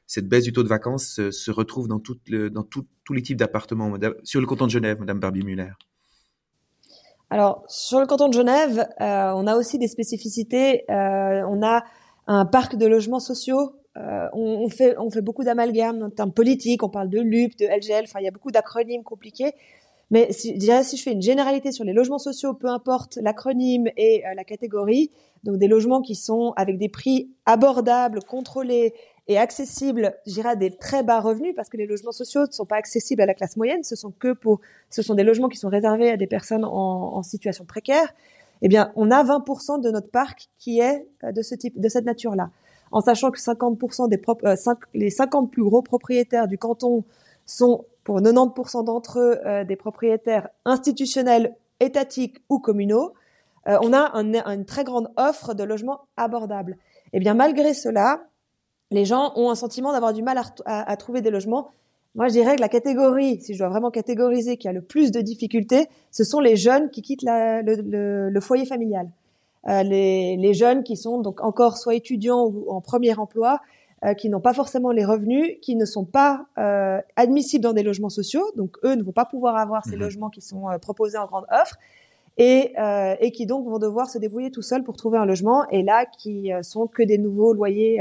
cette 0.06 0.28
baisse 0.28 0.44
du 0.44 0.52
taux 0.52 0.62
de 0.62 0.68
vacances 0.68 1.20
se, 1.30 1.50
retrouve 1.50 1.88
dans, 1.88 1.98
tous 1.98 2.18
les 3.12 3.22
types 3.22 3.38
d'appartements 3.38 3.94
sur 4.24 4.40
le 4.40 4.46
canton 4.46 4.66
de 4.66 4.70
Genève, 4.70 4.98
Madame 5.00 5.20
Barbie-Muller 5.20 5.70
Alors, 7.30 7.64
sur 7.66 7.98
le 7.98 8.06
canton 8.06 8.28
de 8.28 8.34
Genève, 8.34 8.86
euh, 9.00 9.32
on 9.34 9.46
a 9.46 9.56
aussi 9.56 9.78
des 9.78 9.88
spécificités. 9.88 10.84
Euh, 10.90 11.42
on 11.48 11.62
a 11.62 11.82
un 12.26 12.44
parc 12.44 12.76
de 12.76 12.86
logements 12.86 13.20
sociaux. 13.20 13.76
Euh, 13.96 14.28
on, 14.32 14.68
fait, 14.68 14.96
on 14.98 15.10
fait 15.10 15.22
beaucoup 15.22 15.44
d'amalgames 15.44 16.02
en 16.02 16.10
termes 16.10 16.32
politiques. 16.32 16.82
On 16.82 16.90
parle 16.90 17.08
de 17.08 17.20
LUP, 17.20 17.56
de 17.58 17.66
LGL. 17.66 18.04
Enfin, 18.04 18.20
il 18.20 18.24
y 18.24 18.28
a 18.28 18.32
beaucoup 18.32 18.50
d'acronymes 18.50 19.04
compliqués. 19.04 19.52
Mais 20.12 20.30
si, 20.30 20.60
je 20.60 21.02
fais 21.02 21.12
une 21.12 21.22
généralité 21.22 21.72
sur 21.72 21.84
les 21.84 21.92
logements 21.92 22.18
sociaux, 22.18 22.54
peu 22.54 22.68
importe 22.68 23.18
l'acronyme 23.20 23.88
et 23.96 24.22
la 24.36 24.44
catégorie, 24.44 25.10
donc 25.42 25.56
des 25.56 25.66
logements 25.66 26.02
qui 26.02 26.14
sont 26.14 26.52
avec 26.56 26.78
des 26.78 26.88
prix 26.88 27.30
abordables, 27.46 28.20
contrôlés, 28.22 28.94
et 29.28 29.38
accessible, 29.38 30.14
j'irai 30.26 30.50
à 30.50 30.56
des 30.56 30.70
très 30.70 31.02
bas 31.02 31.20
revenus 31.20 31.54
parce 31.54 31.68
que 31.68 31.76
les 31.76 31.86
logements 31.86 32.12
sociaux 32.12 32.46
ne 32.46 32.52
sont 32.52 32.66
pas 32.66 32.76
accessibles 32.76 33.22
à 33.22 33.26
la 33.26 33.34
classe 33.34 33.56
moyenne, 33.56 33.84
ce 33.84 33.94
sont 33.94 34.10
que 34.10 34.32
pour, 34.32 34.60
ce 34.90 35.02
sont 35.02 35.14
des 35.14 35.22
logements 35.22 35.48
qui 35.48 35.58
sont 35.58 35.68
réservés 35.68 36.10
à 36.10 36.16
des 36.16 36.26
personnes 36.26 36.64
en, 36.64 37.22
situation 37.22 37.64
précaire. 37.64 38.12
Eh 38.62 38.68
bien, 38.68 38.92
on 38.96 39.10
a 39.10 39.22
20% 39.22 39.80
de 39.80 39.90
notre 39.90 40.10
parc 40.10 40.48
qui 40.58 40.80
est 40.80 41.06
euh, 41.24 41.32
de 41.32 41.42
ce 41.42 41.54
type, 41.54 41.80
de 41.80 41.88
cette 41.88 42.04
nature-là. 42.04 42.50
En 42.90 43.00
sachant 43.00 43.30
que 43.30 43.38
50% 43.38 44.08
des 44.08 44.20
euh, 44.44 44.74
les 44.92 45.10
50 45.10 45.50
plus 45.50 45.62
gros 45.62 45.82
propriétaires 45.82 46.48
du 46.48 46.58
canton 46.58 47.04
sont, 47.46 47.84
pour 48.04 48.20
90% 48.20 48.84
d'entre 48.84 49.18
eux, 49.18 49.38
euh, 49.46 49.64
des 49.64 49.76
propriétaires 49.76 50.48
institutionnels, 50.64 51.54
étatiques 51.80 52.38
ou 52.48 52.58
communaux. 52.58 53.12
on 53.66 53.92
a 53.92 54.16
un, 54.16 54.34
une 54.34 54.64
très 54.64 54.84
grande 54.84 55.08
offre 55.16 55.54
de 55.54 55.64
logements 55.64 56.02
abordables. 56.16 56.76
Eh 57.12 57.20
bien, 57.20 57.34
malgré 57.34 57.74
cela, 57.74 58.22
les 58.92 59.04
gens 59.04 59.32
ont 59.36 59.50
un 59.50 59.54
sentiment 59.54 59.92
d'avoir 59.92 60.12
du 60.12 60.22
mal 60.22 60.40
à, 60.66 60.96
trouver 60.96 61.20
des 61.22 61.30
logements. 61.30 61.70
Moi, 62.14 62.28
je 62.28 62.32
dirais 62.32 62.56
que 62.56 62.60
la 62.60 62.68
catégorie, 62.68 63.40
si 63.40 63.54
je 63.54 63.58
dois 63.58 63.70
vraiment 63.70 63.90
catégoriser, 63.90 64.58
qui 64.58 64.68
a 64.68 64.72
le 64.72 64.82
plus 64.82 65.10
de 65.10 65.20
difficultés, 65.20 65.88
ce 66.10 66.24
sont 66.24 66.40
les 66.40 66.56
jeunes 66.56 66.90
qui 66.90 67.00
quittent 67.00 67.24
le, 67.24 68.40
foyer 68.40 68.66
familial. 68.66 69.08
Euh, 69.68 69.82
les, 69.82 70.54
jeunes 70.54 70.82
qui 70.82 70.96
sont 70.96 71.20
donc 71.20 71.42
encore 71.42 71.78
soit 71.78 71.94
étudiants 71.94 72.44
ou 72.44 72.70
en 72.70 72.80
premier 72.80 73.14
emploi, 73.18 73.60
euh, 74.04 74.14
qui 74.14 74.28
n'ont 74.28 74.40
pas 74.40 74.54
forcément 74.54 74.90
les 74.90 75.04
revenus, 75.04 75.56
qui 75.62 75.76
ne 75.76 75.84
sont 75.84 76.04
pas 76.04 76.46
euh, 76.58 77.00
admissibles 77.16 77.62
dans 77.62 77.72
des 77.72 77.82
logements 77.82 78.08
sociaux, 78.08 78.44
donc 78.56 78.76
eux 78.84 78.94
ne 78.94 79.02
vont 79.02 79.12
pas 79.12 79.24
pouvoir 79.24 79.56
avoir 79.56 79.84
ces 79.84 79.96
mmh 79.96 80.00
logements 80.00 80.30
qui 80.30 80.40
sont 80.40 80.64
proposés 80.80 81.18
en 81.18 81.26
grande 81.26 81.46
offre, 81.50 81.76
et, 82.38 82.72
et 83.20 83.30
qui 83.30 83.44
donc 83.44 83.66
vont 83.68 83.78
devoir 83.78 84.08
se 84.08 84.16
débrouiller 84.16 84.50
tout 84.50 84.62
seuls 84.62 84.84
pour 84.84 84.96
trouver 84.96 85.18
un 85.18 85.26
logement, 85.26 85.68
et 85.68 85.82
là 85.82 86.06
qui 86.06 86.50
sont 86.62 86.86
que 86.86 87.02
des 87.02 87.18
nouveaux 87.18 87.52
loyers 87.52 88.00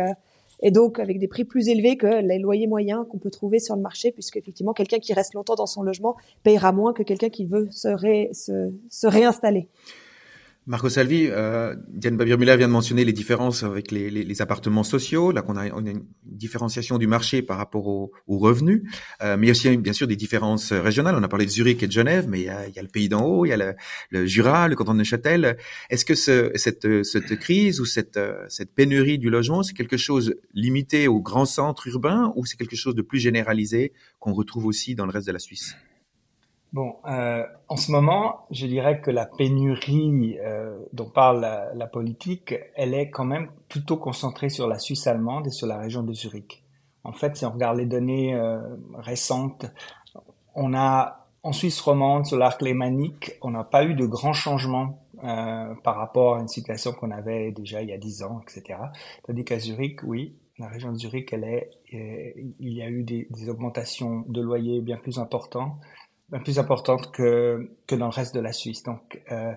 et 0.61 0.71
donc 0.71 0.99
avec 0.99 1.19
des 1.19 1.27
prix 1.27 1.43
plus 1.43 1.67
élevés 1.69 1.97
que 1.97 2.07
les 2.07 2.39
loyers 2.39 2.67
moyens 2.67 3.05
qu'on 3.09 3.17
peut 3.17 3.31
trouver 3.31 3.59
sur 3.59 3.75
le 3.75 3.81
marché, 3.81 4.11
puisque 4.11 4.37
effectivement 4.37 4.73
quelqu'un 4.73 4.99
qui 4.99 5.13
reste 5.13 5.33
longtemps 5.33 5.55
dans 5.55 5.65
son 5.65 5.83
logement 5.83 6.15
payera 6.43 6.71
moins 6.71 6.93
que 6.93 7.03
quelqu'un 7.03 7.29
qui 7.29 7.45
veut 7.45 7.67
se, 7.71 7.89
se, 8.33 8.71
se 8.89 9.07
réinstaller. 9.07 9.67
Marco 10.67 10.89
Salvi, 10.89 11.27
euh, 11.27 11.75
Diane 11.89 12.17
Babir-Muller 12.17 12.55
vient 12.55 12.67
de 12.67 12.71
mentionner 12.71 13.03
les 13.03 13.13
différences 13.13 13.63
avec 13.63 13.89
les, 13.89 14.11
les, 14.11 14.23
les 14.23 14.41
appartements 14.43 14.83
sociaux. 14.83 15.31
Là, 15.31 15.41
qu'on 15.41 15.57
a, 15.57 15.71
on 15.71 15.87
a 15.87 15.89
une 15.89 16.05
différenciation 16.23 16.99
du 16.99 17.07
marché 17.07 17.41
par 17.41 17.57
rapport 17.57 17.87
aux, 17.87 18.11
revenus, 18.27 18.83
euh, 19.23 19.37
mais 19.37 19.49
aussi 19.49 19.75
bien 19.77 19.93
sûr 19.93 20.07
des 20.07 20.15
différences 20.15 20.71
régionales. 20.71 21.15
On 21.15 21.23
a 21.23 21.27
parlé 21.27 21.45
de 21.45 21.49
Zurich 21.49 21.81
et 21.81 21.87
de 21.87 21.91
Genève, 21.91 22.27
mais 22.29 22.41
il 22.41 22.45
y 22.45 22.49
a, 22.49 22.67
il 22.67 22.75
y 22.75 22.79
a 22.79 22.81
le 22.83 22.87
pays 22.87 23.09
d'en 23.09 23.25
haut, 23.25 23.45
il 23.45 23.49
y 23.49 23.53
a 23.53 23.57
le, 23.57 23.73
le, 24.11 24.27
Jura, 24.27 24.67
le 24.67 24.75
canton 24.75 24.93
de 24.93 24.99
Neuchâtel. 24.99 25.57
Est-ce 25.89 26.05
que 26.05 26.13
ce, 26.13 26.51
cette, 26.53 27.03
cette 27.03 27.39
crise 27.39 27.81
ou 27.81 27.85
cette, 27.85 28.19
cette 28.47 28.75
pénurie 28.75 29.17
du 29.17 29.31
logement, 29.31 29.63
c'est 29.63 29.73
quelque 29.73 29.97
chose 29.97 30.35
limité 30.53 31.07
aux 31.07 31.21
grands 31.21 31.45
centres 31.45 31.87
urbains 31.87 32.33
ou 32.35 32.45
c'est 32.45 32.57
quelque 32.57 32.75
chose 32.75 32.93
de 32.93 33.01
plus 33.01 33.19
généralisé 33.19 33.93
qu'on 34.19 34.33
retrouve 34.33 34.67
aussi 34.67 34.93
dans 34.93 35.07
le 35.07 35.11
reste 35.11 35.25
de 35.25 35.33
la 35.33 35.39
Suisse? 35.39 35.75
Bon, 36.73 36.95
euh, 37.05 37.43
en 37.67 37.75
ce 37.75 37.91
moment, 37.91 38.45
je 38.49 38.65
dirais 38.65 39.01
que 39.01 39.11
la 39.11 39.25
pénurie 39.25 40.37
euh, 40.39 40.79
dont 40.93 41.09
parle 41.09 41.41
la, 41.75 41.87
politique, 41.87 42.55
elle 42.75 42.93
est 42.93 43.09
quand 43.09 43.25
même 43.25 43.49
plutôt 43.67 43.97
concentrée 43.97 44.47
sur 44.47 44.69
la 44.69 44.79
Suisse 44.79 45.05
allemande 45.05 45.47
et 45.47 45.51
sur 45.51 45.67
la 45.67 45.77
région 45.77 46.01
de 46.01 46.13
Zurich. 46.13 46.63
En 47.03 47.11
fait, 47.11 47.35
si 47.35 47.45
on 47.45 47.51
regarde 47.51 47.77
les 47.77 47.85
données 47.85 48.35
euh, 48.35 48.61
récentes, 48.93 49.65
on 50.55 50.73
a 50.73 51.27
en 51.43 51.51
Suisse 51.51 51.81
romande, 51.81 52.25
sur 52.25 52.37
l'arc 52.37 52.61
lémanique, 52.61 53.33
on 53.41 53.51
n'a 53.51 53.65
pas 53.65 53.83
eu 53.83 53.93
de 53.93 54.05
grands 54.05 54.31
changements 54.31 55.03
euh, 55.25 55.73
par 55.83 55.97
rapport 55.97 56.37
à 56.37 56.39
une 56.39 56.47
situation 56.47 56.93
qu'on 56.93 57.11
avait 57.11 57.51
déjà 57.51 57.81
il 57.81 57.89
y 57.89 57.93
a 57.93 57.97
dix 57.97 58.23
ans, 58.23 58.39
etc. 58.47 58.79
Tandis 59.25 59.43
qu'à 59.43 59.59
Zurich, 59.59 60.03
oui, 60.03 60.37
la 60.57 60.69
région 60.69 60.93
de 60.93 60.97
Zurich, 60.97 61.33
elle 61.33 61.43
est, 61.43 61.69
il 61.91 62.73
y 62.73 62.81
a 62.81 62.89
eu 62.89 63.03
des, 63.03 63.27
des 63.29 63.49
augmentations 63.49 64.23
de 64.29 64.39
loyers 64.39 64.79
bien 64.81 64.97
plus 64.97 65.17
importantes 65.19 65.73
plus 66.39 66.59
importante 66.59 67.11
que 67.11 67.71
que 67.87 67.95
dans 67.95 68.07
le 68.07 68.13
reste 68.13 68.33
de 68.33 68.39
la 68.39 68.53
Suisse. 68.53 68.83
Donc 68.83 69.21
euh, 69.31 69.53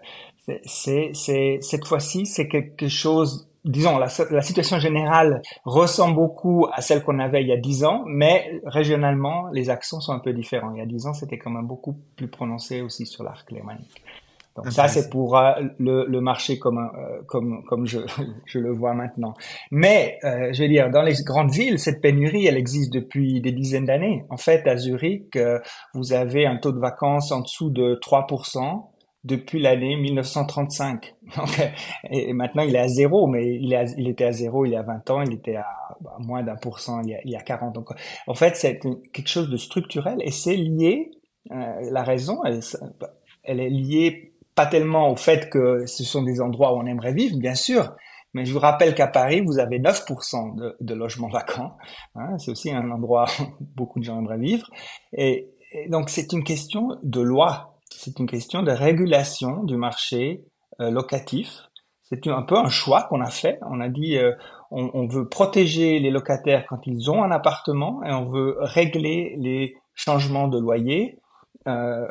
c'est 0.64 1.10
c'est 1.14 1.58
cette 1.60 1.86
fois-ci 1.86 2.26
c'est 2.26 2.48
quelque 2.48 2.88
chose 2.88 3.48
disons, 3.64 3.98
la, 3.98 4.08
la, 4.30 4.42
situation 4.42 4.78
générale 4.78 5.40
ressemble 5.64 6.16
beaucoup 6.16 6.66
à 6.72 6.82
celle 6.82 7.02
qu'on 7.02 7.18
avait 7.18 7.42
il 7.42 7.48
y 7.48 7.52
a 7.52 7.56
dix 7.56 7.84
ans, 7.84 8.04
mais 8.06 8.60
régionalement, 8.66 9.48
les 9.52 9.70
accents 9.70 10.00
sont 10.00 10.12
un 10.12 10.18
peu 10.18 10.32
différents. 10.32 10.72
Il 10.72 10.78
y 10.78 10.82
a 10.82 10.86
dix 10.86 11.06
ans, 11.06 11.14
c'était 11.14 11.38
quand 11.38 11.50
même 11.50 11.66
beaucoup 11.66 11.96
plus 12.16 12.28
prononcé 12.28 12.82
aussi 12.82 13.06
sur 13.06 13.24
l'arc 13.24 13.50
lémanique. 13.50 14.02
Donc 14.56 14.70
ça, 14.70 14.86
c'est 14.88 15.10
pour 15.10 15.36
euh, 15.36 15.52
le, 15.78 16.06
le, 16.06 16.20
marché 16.20 16.58
comme, 16.58 16.78
euh, 16.78 17.22
comme, 17.26 17.64
comme 17.64 17.86
je, 17.86 18.00
je, 18.46 18.58
le 18.58 18.72
vois 18.72 18.94
maintenant. 18.94 19.34
Mais, 19.70 20.18
euh, 20.24 20.52
je 20.52 20.62
veux 20.62 20.68
dire, 20.68 20.90
dans 20.90 21.02
les 21.02 21.14
grandes 21.24 21.50
villes, 21.50 21.78
cette 21.78 22.00
pénurie, 22.00 22.46
elle 22.46 22.56
existe 22.56 22.92
depuis 22.92 23.40
des 23.40 23.52
dizaines 23.52 23.86
d'années. 23.86 24.24
En 24.30 24.36
fait, 24.36 24.66
à 24.68 24.76
Zurich, 24.76 25.36
vous 25.94 26.12
avez 26.12 26.46
un 26.46 26.56
taux 26.56 26.72
de 26.72 26.78
vacances 26.78 27.32
en 27.32 27.40
dessous 27.40 27.70
de 27.70 27.98
3% 28.00 28.84
depuis 29.24 29.60
l'année 29.60 29.96
1935. 29.96 31.14
et 32.10 32.32
maintenant, 32.32 32.62
il 32.62 32.76
est 32.76 32.80
à 32.80 32.88
zéro, 32.88 33.26
mais 33.26 33.56
il, 33.56 33.72
est 33.72 33.94
il 33.96 34.08
était 34.08 34.26
à 34.26 34.32
zéro 34.32 34.66
il 34.66 34.72
y 34.72 34.76
a 34.76 34.82
20 34.82 35.10
ans, 35.10 35.22
il 35.22 35.32
était 35.32 35.56
à, 35.56 35.66
moins 36.18 36.42
d'un 36.42 36.56
pour 36.56 36.78
cent 36.78 37.00
il 37.02 37.10
y, 37.10 37.14
a, 37.14 37.20
il 37.24 37.30
y 37.30 37.36
a 37.36 37.40
40. 37.40 37.74
Donc, 37.74 37.88
en 38.26 38.34
fait, 38.34 38.56
c'est 38.56 38.78
quelque 38.78 39.28
chose 39.28 39.48
de 39.48 39.56
structurel 39.56 40.18
et 40.20 40.30
c'est 40.30 40.56
lié, 40.56 41.10
euh, 41.50 41.90
la 41.90 42.02
raison, 42.02 42.44
elle, 42.44 42.60
elle, 43.42 43.60
est 43.60 43.70
liée 43.70 44.33
pas 44.54 44.66
tellement 44.66 45.10
au 45.10 45.16
fait 45.16 45.50
que 45.50 45.86
ce 45.86 46.04
sont 46.04 46.22
des 46.22 46.40
endroits 46.40 46.74
où 46.74 46.78
on 46.78 46.86
aimerait 46.86 47.12
vivre, 47.12 47.36
bien 47.38 47.54
sûr, 47.54 47.94
mais 48.32 48.44
je 48.44 48.52
vous 48.52 48.58
rappelle 48.58 48.94
qu'à 48.94 49.06
Paris, 49.06 49.40
vous 49.40 49.58
avez 49.58 49.78
9% 49.78 50.74
de, 50.80 50.94
logements 50.94 51.28
vacants. 51.28 51.76
Hein, 52.16 52.36
c'est 52.38 52.50
aussi 52.50 52.72
un 52.72 52.90
endroit 52.90 53.26
où 53.40 53.66
beaucoup 53.76 54.00
de 54.00 54.04
gens 54.04 54.18
aimeraient 54.18 54.38
vivre. 54.38 54.68
et 55.12 55.50
donc, 55.88 56.08
c'est 56.08 56.32
une 56.32 56.44
question 56.44 56.96
de 57.02 57.20
loi 57.20 57.74
c'est 57.96 58.18
une 58.18 58.26
question 58.26 58.62
de 58.62 58.72
régulation 58.72 59.62
du 59.64 59.76
marché 59.76 60.44
euh, 60.80 60.90
locatif. 60.90 61.62
C'est 62.02 62.26
un 62.26 62.42
peu 62.42 62.56
un 62.56 62.68
choix 62.68 63.04
qu'on 63.04 63.20
a 63.20 63.30
fait. 63.30 63.58
On 63.62 63.80
a 63.80 63.88
dit 63.88 64.18
euh, 64.18 64.32
on, 64.70 64.90
on, 64.94 65.06
veut 65.06 65.28
protéger 65.28 65.98
les 66.00 66.10
locataires 66.10 66.66
quand 66.68 66.86
ils 66.86 67.10
ont 67.10 67.22
un 67.22 67.30
appartement 67.30 68.02
et 68.04 68.12
on 68.12 68.28
veut 68.28 68.56
régler 68.60 69.36
les 69.38 69.76
changements 69.94 70.48
de 70.48 70.58
loyer 70.58 71.18
euh, 71.66 72.06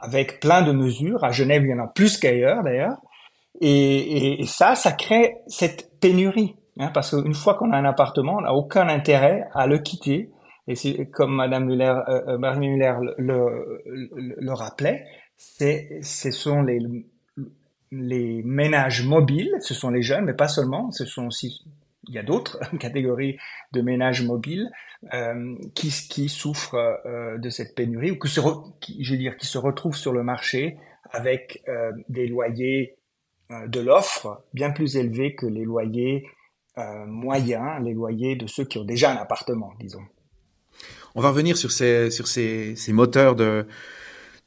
avec 0.00 0.40
plein 0.40 0.62
de 0.62 0.72
mesures. 0.72 1.24
À 1.24 1.30
Genève, 1.30 1.64
il 1.64 1.70
y 1.70 1.74
en 1.74 1.84
a 1.84 1.88
plus 1.88 2.18
qu'ailleurs 2.18 2.62
d'ailleurs. 2.62 2.96
Et, 3.60 4.40
et, 4.40 4.46
ça, 4.46 4.74
ça 4.74 4.92
crée 4.92 5.36
cette 5.46 6.00
pénurie. 6.00 6.56
Hein, 6.78 6.90
parce 6.92 7.10
qu'une 7.10 7.34
fois 7.34 7.54
qu'on 7.54 7.70
a 7.70 7.76
un 7.78 7.84
appartement, 7.84 8.36
on 8.38 8.40
n'a 8.40 8.52
aucun 8.52 8.88
intérêt 8.88 9.44
à 9.54 9.66
le 9.66 9.78
quitter 9.78 10.30
et 10.66 10.74
c'est 10.74 11.06
comme 11.06 11.34
Madame 11.34 11.66
Muller, 11.66 11.94
euh, 12.08 12.20
euh 12.28 12.38
Marie 12.38 12.68
Muller 12.68 12.94
le, 13.18 13.82
le, 13.86 14.34
le, 14.38 14.52
rappelait, 14.52 15.04
c'est, 15.36 16.00
ce 16.02 16.30
sont 16.30 16.62
les, 16.62 16.78
les 17.90 18.42
ménages 18.42 19.04
mobiles, 19.04 19.52
ce 19.60 19.74
sont 19.74 19.90
les 19.90 20.02
jeunes, 20.02 20.24
mais 20.24 20.34
pas 20.34 20.48
seulement, 20.48 20.90
ce 20.90 21.04
sont 21.04 21.26
aussi, 21.26 21.64
il 22.08 22.14
y 22.14 22.18
a 22.18 22.22
d'autres 22.22 22.58
catégories 22.78 23.38
de 23.72 23.80
ménages 23.80 24.22
mobiles 24.22 24.70
euh, 25.12 25.54
qui, 25.74 26.28
souffrent 26.28 27.00
euh, 27.06 27.38
de 27.38 27.50
cette 27.50 27.74
pénurie 27.74 28.10
ou 28.10 28.16
que 28.16 28.28
qui, 28.80 29.02
je 29.04 29.12
veux 29.12 29.18
dire, 29.18 29.36
qui 29.36 29.46
se 29.46 29.58
retrouvent 29.58 29.96
sur 29.96 30.12
le 30.12 30.22
marché 30.22 30.78
avec 31.10 31.62
euh, 31.68 31.92
des 32.08 32.26
loyers 32.26 32.96
de 33.66 33.78
l'offre 33.78 34.42
bien 34.54 34.70
plus 34.70 34.96
élevés 34.96 35.34
que 35.34 35.44
les 35.46 35.64
loyers 35.64 36.26
moyens, 37.06 37.84
les 37.84 37.92
loyers 37.92 38.36
de 38.36 38.46
ceux 38.46 38.64
qui 38.64 38.78
ont 38.78 38.84
déjà 38.84 39.12
un 39.12 39.16
appartement, 39.16 39.74
disons. 39.78 40.02
On 41.14 41.20
va 41.20 41.28
revenir 41.28 41.56
sur 41.56 41.70
ces 41.70 42.08
moteurs 42.88 43.36
de, 43.36 43.66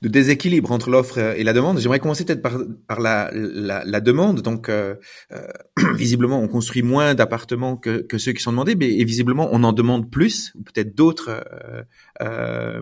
de 0.01 0.07
déséquilibre 0.09 0.71
entre 0.71 0.89
l'offre 0.89 1.17
et 1.17 1.43
la 1.43 1.53
demande. 1.53 1.79
J'aimerais 1.79 1.99
commencer 1.99 2.23
peut-être 2.23 2.41
par, 2.41 2.59
par 2.87 2.99
la, 2.99 3.31
la, 3.33 3.83
la 3.83 3.99
demande. 3.99 4.41
Donc, 4.41 4.69
euh, 4.69 4.95
euh, 5.31 5.47
visiblement, 5.95 6.39
on 6.39 6.47
construit 6.47 6.83
moins 6.83 7.15
d'appartements 7.15 7.77
que, 7.77 8.01
que 8.01 8.17
ceux 8.17 8.33
qui 8.33 8.43
sont 8.43 8.51
demandés, 8.51 8.75
mais 8.75 8.91
et 8.93 9.03
visiblement, 9.03 9.49
on 9.51 9.63
en 9.63 9.73
demande 9.73 10.11
plus, 10.11 10.53
ou 10.55 10.63
peut-être 10.63 10.95
d'autres. 10.95 11.29
Euh, 11.29 11.83
euh 12.21 12.81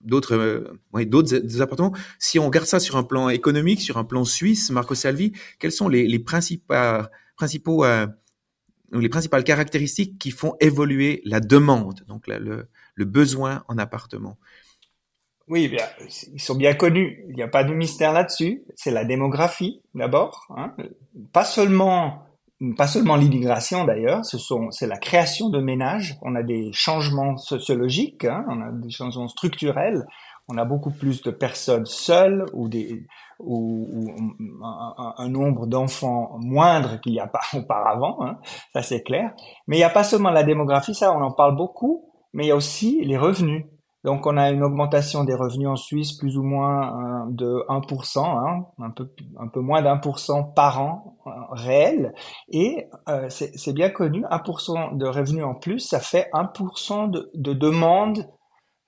d'autres 0.00 0.34
euh, 0.34 0.80
ouais, 0.92 1.06
d'autres 1.06 1.62
appartements. 1.62 1.92
Si 2.18 2.40
on 2.40 2.46
regarde 2.46 2.66
ça 2.66 2.80
sur 2.80 2.96
un 2.96 3.04
plan 3.04 3.28
économique, 3.28 3.80
sur 3.80 3.98
un 3.98 4.04
plan 4.04 4.24
suisse, 4.24 4.70
Marco 4.70 4.96
Salvi, 4.96 5.30
quels 5.60 5.70
sont 5.70 5.88
les, 5.88 6.08
les 6.08 6.18
principaux, 6.18 7.84
les 8.90 9.08
principales 9.08 9.44
caractéristiques 9.44 10.18
qui 10.18 10.32
font 10.32 10.56
évoluer 10.58 11.22
la 11.24 11.38
demande, 11.38 12.00
donc 12.08 12.26
le, 12.26 12.66
le 12.96 13.04
besoin 13.04 13.62
en 13.68 13.78
appartement? 13.78 14.38
Oui, 15.48 15.68
bien, 15.68 15.84
ils 16.32 16.40
sont 16.40 16.54
bien 16.54 16.74
connus. 16.74 17.24
Il 17.28 17.36
n'y 17.36 17.42
a 17.42 17.48
pas 17.48 17.64
de 17.64 17.74
mystère 17.74 18.12
là-dessus. 18.12 18.62
C'est 18.76 18.90
la 18.90 19.04
démographie 19.04 19.82
d'abord. 19.94 20.46
Hein. 20.56 20.74
Pas 21.32 21.44
seulement, 21.44 22.22
pas 22.76 22.86
seulement 22.86 23.16
l'immigration 23.16 23.84
d'ailleurs. 23.84 24.24
Ce 24.24 24.38
sont, 24.38 24.70
c'est 24.70 24.86
la 24.86 24.98
création 24.98 25.50
de 25.50 25.60
ménages. 25.60 26.16
On 26.22 26.34
a 26.34 26.42
des 26.42 26.70
changements 26.72 27.36
sociologiques. 27.36 28.24
Hein. 28.24 28.44
On 28.48 28.60
a 28.60 28.70
des 28.70 28.90
changements 28.90 29.28
structurels. 29.28 30.06
On 30.48 30.58
a 30.58 30.64
beaucoup 30.64 30.90
plus 30.90 31.22
de 31.22 31.30
personnes 31.30 31.86
seules 31.86 32.46
ou 32.52 32.68
des 32.68 33.06
ou, 33.38 33.88
ou 33.92 34.64
un, 34.64 35.14
un, 35.16 35.28
nombre 35.28 35.66
d'enfants 35.66 36.36
moindre 36.40 37.00
qu'il 37.00 37.12
n'y 37.12 37.20
a 37.20 37.26
pas 37.26 37.42
auparavant. 37.54 38.22
Hein. 38.22 38.38
Ça 38.72 38.82
c'est 38.82 39.02
clair. 39.02 39.32
Mais 39.66 39.76
il 39.76 39.80
n'y 39.80 39.84
a 39.84 39.90
pas 39.90 40.04
seulement 40.04 40.30
la 40.30 40.42
démographie. 40.42 40.94
Ça, 40.94 41.12
on 41.12 41.22
en 41.22 41.32
parle 41.32 41.56
beaucoup 41.56 42.12
mais 42.32 42.44
il 42.44 42.48
y 42.48 42.52
a 42.52 42.56
aussi 42.56 43.04
les 43.04 43.16
revenus. 43.16 43.64
Donc 44.04 44.26
on 44.26 44.36
a 44.36 44.50
une 44.50 44.64
augmentation 44.64 45.22
des 45.22 45.34
revenus 45.34 45.68
en 45.68 45.76
Suisse 45.76 46.12
plus 46.12 46.36
ou 46.36 46.42
moins 46.42 46.88
euh, 46.88 47.24
de 47.30 47.64
1%, 47.68 48.18
hein, 48.18 48.66
un, 48.80 48.90
peu, 48.90 49.08
un 49.38 49.46
peu 49.46 49.60
moins 49.60 49.80
d'un 49.82 49.96
pour 49.96 50.18
cent 50.18 50.42
par 50.42 50.80
an 50.80 51.18
euh, 51.26 51.30
réel. 51.52 52.12
Et 52.48 52.88
euh, 53.08 53.28
c'est 53.28 53.72
bien 53.72 53.90
connu, 53.90 54.24
1% 54.24 54.96
de 54.96 55.06
revenus 55.06 55.44
en 55.44 55.54
plus, 55.54 55.78
ça 55.78 56.00
fait 56.00 56.28
1% 56.32 57.10
de, 57.10 57.30
de 57.34 57.52
demande 57.52 58.26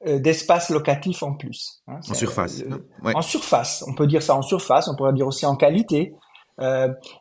euh, 0.06 0.18
d'espace 0.18 0.70
locatif 0.70 1.22
en 1.22 1.34
plus. 1.34 1.82
Hein, 1.86 2.00
en 2.08 2.14
surface. 2.14 2.64
En 3.02 3.22
surface, 3.22 3.84
on 3.88 3.94
peut 3.94 4.08
dire 4.08 4.22
ça 4.22 4.34
en 4.34 4.42
surface, 4.42 4.88
on 4.88 4.96
pourrait 4.96 5.12
dire 5.12 5.28
aussi 5.28 5.46
en 5.46 5.54
qualité. 5.54 6.12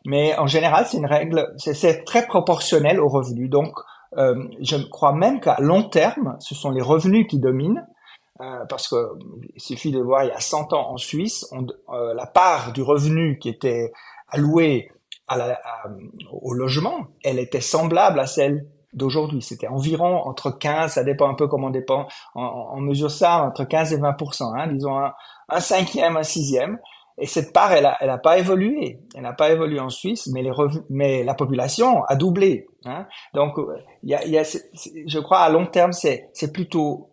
mais 0.05 0.35
en 0.38 0.47
général, 0.47 0.88
c'est 0.88 0.97
une 0.97 1.05
règle, 1.05 1.53
c'est 1.57 2.03
très 2.05 2.25
proportionnel 2.25 3.00
aux 3.00 3.09
revenus. 3.09 3.50
Donc, 3.51 3.73
euh, 4.17 4.48
je 4.62 4.77
crois 4.77 5.13
même 5.13 5.39
qu'à 5.39 5.58
long 5.60 5.84
terme, 5.84 6.38
ce 6.39 6.55
sont 6.55 6.72
les 6.72 6.82
revenus 6.82 7.27
qui 7.27 7.39
dominent. 7.39 7.86
Euh, 8.41 8.65
parce 8.67 8.88
que 8.88 8.96
il 9.55 9.62
suffit 9.62 9.91
de 9.91 10.00
voir 10.00 10.24
il 10.24 10.29
y 10.29 10.32
a 10.32 10.39
100 10.39 10.74
ans 10.74 10.89
en 10.89 10.98
Suisse, 10.98 11.46
on, 11.51 11.67
euh, 11.93 12.15
la 12.15 12.25
part 12.25 12.74
du 12.74 12.82
revenu 12.82 13.38
qui 13.38 13.48
était 13.48 13.91
allouée 14.27 14.91
à 15.27 15.38
la, 15.38 15.60
au 16.32 16.53
logement, 16.53 17.08
elle 17.24 17.38
était 17.38 17.62
semblable 17.62 18.20
à 18.20 18.25
celle 18.25 18.67
d'aujourd'hui. 18.91 19.43
C'était 19.43 19.67
environ 19.67 20.17
entre 20.25 20.50
15, 20.50 20.93
ça 20.93 21.03
dépend 21.03 21.29
un 21.29 21.36
peu 21.36 21.48
comment 21.48 21.67
on 21.67 21.72
dépend, 21.72 22.08
on, 22.34 22.82
mesure 22.82 23.12
ça 23.12 23.43
entre 23.43 23.65
15 23.65 23.93
et 23.93 23.98
20% 23.98 24.60
hein, 24.60 24.67
disons 24.67 24.98
un, 24.98 25.60
cinquième, 25.60 26.17
un 26.17 26.24
sixième. 26.24 26.79
Et 27.20 27.27
cette 27.27 27.53
part, 27.53 27.72
elle 27.72 27.86
a, 27.86 27.96
elle 28.01 28.10
a 28.10 28.17
pas 28.17 28.39
évolué. 28.39 29.00
Elle 29.15 29.22
n'a 29.22 29.34
pas 29.34 29.51
évolué 29.51 29.79
en 29.79 29.89
Suisse, 29.89 30.27
mais 30.34 30.41
les 30.41 30.50
revenus, 30.50 30.84
mais 30.89 31.24
la 31.24 31.36
population 31.36 32.03
a 32.05 32.15
doublé. 32.15 32.65
Hein. 32.85 33.07
Donc, 33.33 33.55
il 34.03 34.09
y 34.09 34.15
a, 34.15 34.25
y 34.25 34.37
a, 34.37 34.43
je 34.43 35.19
crois 35.19 35.39
à 35.39 35.49
long 35.49 35.65
terme, 35.65 35.91
c'est, 35.93 36.31
plutôt 36.53 37.09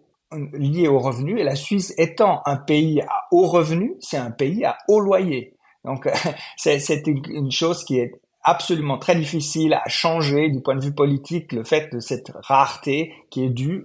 lié 0.52 0.88
aux 0.88 0.98
revenus. 0.98 1.40
Et 1.40 1.44
la 1.44 1.56
Suisse 1.56 1.94
étant 1.98 2.42
un 2.46 2.56
pays 2.56 3.00
à 3.02 3.26
haut 3.32 3.46
revenu, 3.46 3.96
c'est 4.00 4.18
un 4.18 4.30
pays 4.30 4.64
à 4.64 4.78
haut 4.88 5.00
loyer. 5.00 5.56
Donc, 5.84 6.08
c'est, 6.56 7.06
une, 7.06 7.22
une, 7.28 7.50
chose 7.50 7.84
qui 7.84 7.98
est 7.98 8.20
absolument 8.42 8.98
très 8.98 9.16
difficile 9.16 9.74
à 9.74 9.88
changer 9.88 10.50
du 10.50 10.60
point 10.60 10.76
de 10.76 10.84
vue 10.84 10.94
politique, 10.94 11.52
le 11.52 11.64
fait 11.64 11.92
de 11.92 12.00
cette 12.00 12.32
rareté 12.42 13.12
qui 13.30 13.44
est 13.44 13.50
due 13.50 13.84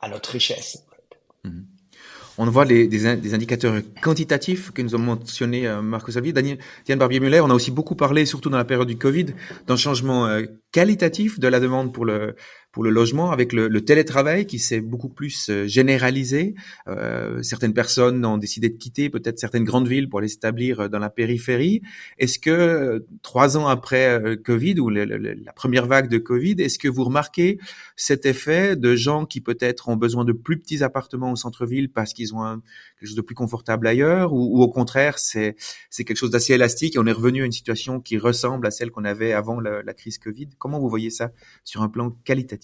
à 0.00 0.08
notre 0.08 0.30
richesse. 0.30 0.86
Mmh 1.44 1.71
on 2.38 2.46
voit 2.46 2.64
des, 2.64 3.34
indicateurs 3.34 3.74
quantitatifs 4.00 4.70
que 4.70 4.82
nous 4.82 4.94
avons 4.94 5.04
mentionnés, 5.04 5.66
euh, 5.66 5.82
Marco 5.82 6.10
Salvi, 6.10 6.32
Daniel, 6.32 6.58
Diane 6.84 6.98
Barbier-Muller. 6.98 7.40
On 7.40 7.50
a 7.50 7.54
aussi 7.54 7.70
beaucoup 7.70 7.94
parlé, 7.94 8.26
surtout 8.26 8.50
dans 8.50 8.56
la 8.56 8.64
période 8.64 8.88
du 8.88 8.96
Covid, 8.96 9.26
d'un 9.66 9.76
changement 9.76 10.26
euh, 10.26 10.42
qualitatif 10.72 11.38
de 11.38 11.48
la 11.48 11.60
demande 11.60 11.92
pour 11.92 12.04
le 12.04 12.34
pour 12.72 12.82
le 12.82 12.90
logement 12.90 13.30
avec 13.30 13.52
le, 13.52 13.84
télétravail 13.84 14.46
qui 14.46 14.58
s'est 14.58 14.80
beaucoup 14.80 15.10
plus 15.10 15.50
euh, 15.50 15.66
généralisé. 15.66 16.54
Euh, 16.88 17.42
certaines 17.42 17.74
personnes 17.74 18.24
ont 18.24 18.38
décidé 18.38 18.70
de 18.70 18.76
quitter 18.76 19.10
peut-être 19.10 19.38
certaines 19.38 19.64
grandes 19.64 19.88
villes 19.88 20.08
pour 20.08 20.20
aller 20.20 20.28
s'établir 20.28 20.80
euh, 20.80 20.88
dans 20.88 20.98
la 20.98 21.10
périphérie. 21.10 21.82
Est-ce 22.18 22.38
que 22.38 22.50
euh, 22.50 23.00
trois 23.22 23.58
ans 23.58 23.66
après 23.66 24.20
Covid 24.44 24.80
ou 24.80 24.88
la 24.88 25.52
première 25.54 25.86
vague 25.86 26.08
de 26.08 26.18
Covid, 26.18 26.56
est-ce 26.58 26.78
que 26.78 26.88
vous 26.88 27.04
remarquez 27.04 27.58
cet 27.96 28.24
effet 28.24 28.74
de 28.76 28.96
gens 28.96 29.26
qui 29.26 29.40
peut-être 29.40 29.88
ont 29.88 29.96
besoin 29.96 30.24
de 30.24 30.32
plus 30.32 30.58
petits 30.58 30.82
appartements 30.82 31.32
au 31.32 31.36
centre-ville 31.36 31.90
parce 31.90 32.14
qu'ils 32.14 32.34
ont 32.34 32.60
quelque 32.98 33.08
chose 33.08 33.16
de 33.16 33.20
plus 33.20 33.34
confortable 33.34 33.86
ailleurs 33.86 34.32
ou, 34.32 34.62
au 34.62 34.68
contraire 34.68 35.18
c'est 35.18 35.54
quelque 35.98 36.16
chose 36.16 36.30
d'assez 36.30 36.54
élastique 36.54 36.96
et 36.96 36.98
on 36.98 37.06
est 37.06 37.12
revenu 37.12 37.42
à 37.42 37.46
une 37.46 37.52
situation 37.52 38.00
qui 38.00 38.16
ressemble 38.16 38.66
à 38.66 38.70
celle 38.70 38.90
qu'on 38.90 39.04
avait 39.04 39.32
avant 39.32 39.60
la 39.60 39.94
crise 39.94 40.18
Covid? 40.18 40.48
Comment 40.58 40.78
vous 40.78 40.88
voyez 40.88 41.10
ça 41.10 41.30
sur 41.64 41.82
un 41.82 41.88
plan 41.88 42.10
qualitatif? 42.24 42.61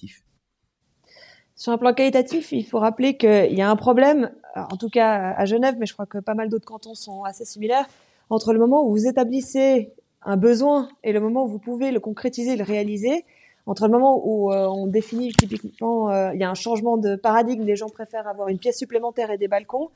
Sur 1.56 1.72
un 1.72 1.78
plan 1.78 1.92
qualitatif, 1.92 2.52
il 2.52 2.64
faut 2.64 2.78
rappeler 2.78 3.16
qu'il 3.16 3.52
y 3.52 3.62
a 3.62 3.68
un 3.68 3.76
problème 3.76 4.30
en 4.54 4.76
tout 4.76 4.88
cas 4.88 5.34
à 5.36 5.44
Genève, 5.44 5.76
mais 5.78 5.86
je 5.86 5.92
crois 5.92 6.06
que 6.06 6.18
pas 6.18 6.34
mal 6.34 6.48
d'autres 6.48 6.66
cantons 6.66 6.94
sont 6.94 7.24
assez 7.24 7.44
similaires, 7.44 7.88
entre 8.30 8.52
le 8.52 8.58
moment 8.58 8.86
où 8.86 8.90
vous 8.90 9.06
établissez 9.06 9.92
un 10.22 10.36
besoin 10.36 10.88
et 11.04 11.12
le 11.12 11.20
moment 11.20 11.44
où 11.44 11.48
vous 11.48 11.58
pouvez 11.58 11.90
le 11.90 12.00
concrétiser, 12.00 12.56
le 12.56 12.64
réaliser, 12.64 13.24
entre 13.66 13.86
le 13.86 13.92
moment 13.92 14.20
où 14.24 14.52
euh, 14.52 14.66
on 14.66 14.86
définit 14.86 15.32
typiquement, 15.32 16.10
euh, 16.10 16.32
il 16.34 16.40
y 16.40 16.44
a 16.44 16.50
un 16.50 16.54
changement 16.54 16.96
de 16.96 17.16
paradigme, 17.16 17.64
les 17.64 17.76
gens 17.76 17.88
préfèrent 17.88 18.26
avoir 18.26 18.48
une 18.48 18.58
pièce 18.58 18.78
supplémentaire 18.78 19.30
et 19.30 19.38
des 19.38 19.48
balcons, 19.48 19.90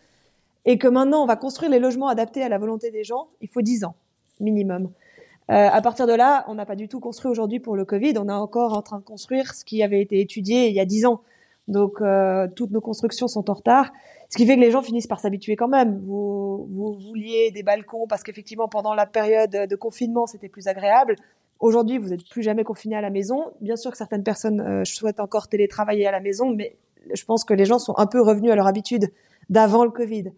et 0.65 0.79
que 0.79 0.89
maintenant 0.89 1.23
on 1.23 1.27
va 1.27 1.37
construire 1.37 1.71
les 1.71 1.79
logements 1.79 2.09
adaptés 2.09 2.43
à 2.43 2.49
la 2.49 2.59
volonté 2.59 2.91
des 2.91 3.05
gens, 3.05 3.29
il 3.41 3.49
faut 3.49 3.63
10 3.63 3.85
ans 3.85 3.95
minimum. 4.41 4.91
Euh, 5.51 5.69
à 5.71 5.83
partir 5.83 6.07
de 6.07 6.13
là, 6.13 6.45
on 6.49 6.55
n'a 6.55 6.67
pas 6.67 6.77
du 6.77 6.89
tout 6.89 7.01
construit 7.01 7.31
aujourd'hui 7.31 7.61
pour 7.61 7.77
le 7.77 7.85
Covid, 7.85 8.15
on 8.19 8.29
est 8.29 8.33
encore 8.33 8.77
en 8.77 8.83
train 8.83 8.99
de 8.99 9.05
construire 9.05 9.55
ce 9.55 9.65
qui 9.65 9.83
avait 9.83 10.01
été 10.01 10.21
étudié 10.21 10.69
il 10.69 10.75
y 10.75 10.81
a 10.81 10.85
10 10.85 11.07
ans. 11.07 11.23
Donc 11.69 12.01
euh, 12.01 12.49
toutes 12.55 12.71
nos 12.71 12.81
constructions 12.81 13.29
sont 13.29 13.51
en 13.51 13.55
retard, 13.55 13.93
ce 14.31 14.37
qui 14.37 14.47
fait 14.47 14.57
que 14.57 14.61
les 14.61 14.71
gens 14.71 14.83
finissent 14.83 15.07
par 15.07 15.21
s'habituer 15.21 15.57
quand 15.57 15.69
même. 15.69 16.01
Vous, 16.05 16.69
vous 16.71 16.95
vouliez 16.95 17.51
des 17.51 17.63
balcons 17.63 18.07
parce 18.09 18.23
qu'effectivement 18.23 18.69
pendant 18.69 18.95
la 18.95 19.07
période 19.07 19.51
de 19.51 19.77
confinement 19.77 20.27
c'était 20.27 20.49
plus 20.49 20.69
agréable. 20.69 21.17
Aujourd'hui, 21.63 21.99
vous 21.99 22.09
n'êtes 22.09 22.29
plus 22.29 22.43
jamais 22.43 22.65
confiné 22.65 22.97
à 22.97 23.01
la 23.01 23.11
maison. 23.11 23.53
Bien 23.61 23.77
sûr 23.77 23.93
que 23.93 23.97
certaines 23.97 24.25
personnes 24.25 24.61
euh, 24.61 24.85
souhaitent 24.85 25.21
encore 25.21 25.47
télétravailler 25.47 26.09
à 26.09 26.11
la 26.11 26.19
maison, 26.19 26.51
mais 26.51 26.77
je 27.15 27.25
pense 27.25 27.45
que 27.45 27.55
les 27.55 27.65
gens 27.65 27.79
sont 27.79 27.95
un 27.99 28.07
peu 28.07 28.21
revenus 28.21 28.51
à 28.51 28.57
leur 28.57 28.67
habitude 28.67 29.13
d'avant 29.49 29.85
le 29.85 29.93
Covid. 29.93 30.33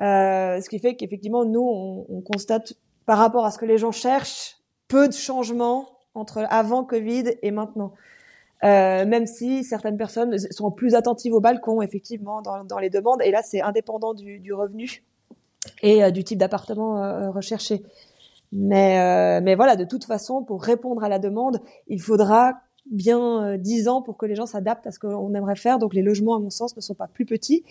Euh, 0.00 0.60
ce 0.62 0.68
qui 0.70 0.78
fait 0.78 0.96
qu'effectivement, 0.96 1.44
nous, 1.44 1.60
on, 1.60 2.06
on, 2.08 2.20
constate 2.22 2.72
par 3.06 3.18
rapport 3.18 3.44
à 3.44 3.50
ce 3.50 3.58
que 3.58 3.66
les 3.66 3.78
gens 3.78 3.92
cherchent, 3.92 4.56
peu 4.88 5.08
de 5.08 5.14
changements 5.14 5.88
entre 6.14 6.46
avant 6.50 6.84
Covid 6.84 7.34
et 7.42 7.50
maintenant. 7.50 7.92
Euh, 8.62 9.04
même 9.04 9.26
si 9.26 9.62
certaines 9.62 9.98
personnes 9.98 10.38
sont 10.38 10.70
plus 10.70 10.94
attentives 10.94 11.34
au 11.34 11.40
balcon, 11.40 11.82
effectivement, 11.82 12.40
dans, 12.40 12.64
dans 12.64 12.78
les 12.78 12.88
demandes. 12.88 13.20
Et 13.22 13.30
là, 13.30 13.42
c'est 13.42 13.60
indépendant 13.60 14.14
du, 14.14 14.38
du, 14.38 14.54
revenu 14.54 15.04
et 15.82 16.02
euh, 16.02 16.10
du 16.10 16.24
type 16.24 16.38
d'appartement 16.38 17.02
euh, 17.02 17.30
recherché. 17.30 17.82
Mais, 18.52 19.00
euh, 19.00 19.40
mais 19.42 19.54
voilà, 19.54 19.76
de 19.76 19.84
toute 19.84 20.04
façon, 20.04 20.44
pour 20.44 20.62
répondre 20.62 21.02
à 21.04 21.08
la 21.08 21.18
demande, 21.18 21.60
il 21.88 22.00
faudra 22.00 22.54
bien 22.90 23.56
dix 23.58 23.88
ans 23.88 24.02
pour 24.02 24.16
que 24.16 24.26
les 24.26 24.34
gens 24.34 24.46
s'adaptent 24.46 24.86
à 24.86 24.90
ce 24.90 24.98
qu'on 24.98 25.34
aimerait 25.34 25.56
faire. 25.56 25.78
Donc 25.78 25.94
les 25.94 26.02
logements, 26.02 26.36
à 26.36 26.38
mon 26.38 26.50
sens, 26.50 26.76
ne 26.76 26.80
sont 26.80 26.94
pas 26.94 27.08
plus 27.08 27.24
petits. 27.24 27.64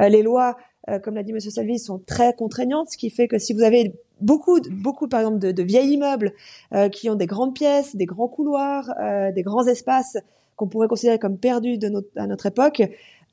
Euh, 0.00 0.08
les 0.08 0.22
lois, 0.22 0.56
euh, 0.88 0.98
comme 0.98 1.14
l'a 1.14 1.22
dit 1.22 1.32
Monsieur 1.32 1.50
Salvi, 1.50 1.78
sont 1.78 1.98
très 1.98 2.34
contraignantes, 2.34 2.90
ce 2.90 2.96
qui 2.96 3.10
fait 3.10 3.28
que 3.28 3.38
si 3.38 3.52
vous 3.52 3.62
avez 3.62 3.94
beaucoup, 4.20 4.60
beaucoup 4.70 5.08
par 5.08 5.20
exemple 5.20 5.38
de, 5.38 5.52
de 5.52 5.62
vieilles 5.62 5.92
immeubles 5.92 6.32
euh, 6.74 6.88
qui 6.88 7.10
ont 7.10 7.14
des 7.14 7.26
grandes 7.26 7.54
pièces, 7.54 7.96
des 7.96 8.06
grands 8.06 8.28
couloirs, 8.28 8.94
des 9.34 9.42
grands 9.42 9.66
espaces 9.66 10.16
qu'on 10.56 10.68
pourrait 10.68 10.88
considérer 10.88 11.18
comme 11.18 11.38
perdus 11.38 11.78
de 11.78 11.88
notre, 11.88 12.08
à 12.16 12.26
notre 12.26 12.46
époque, 12.46 12.82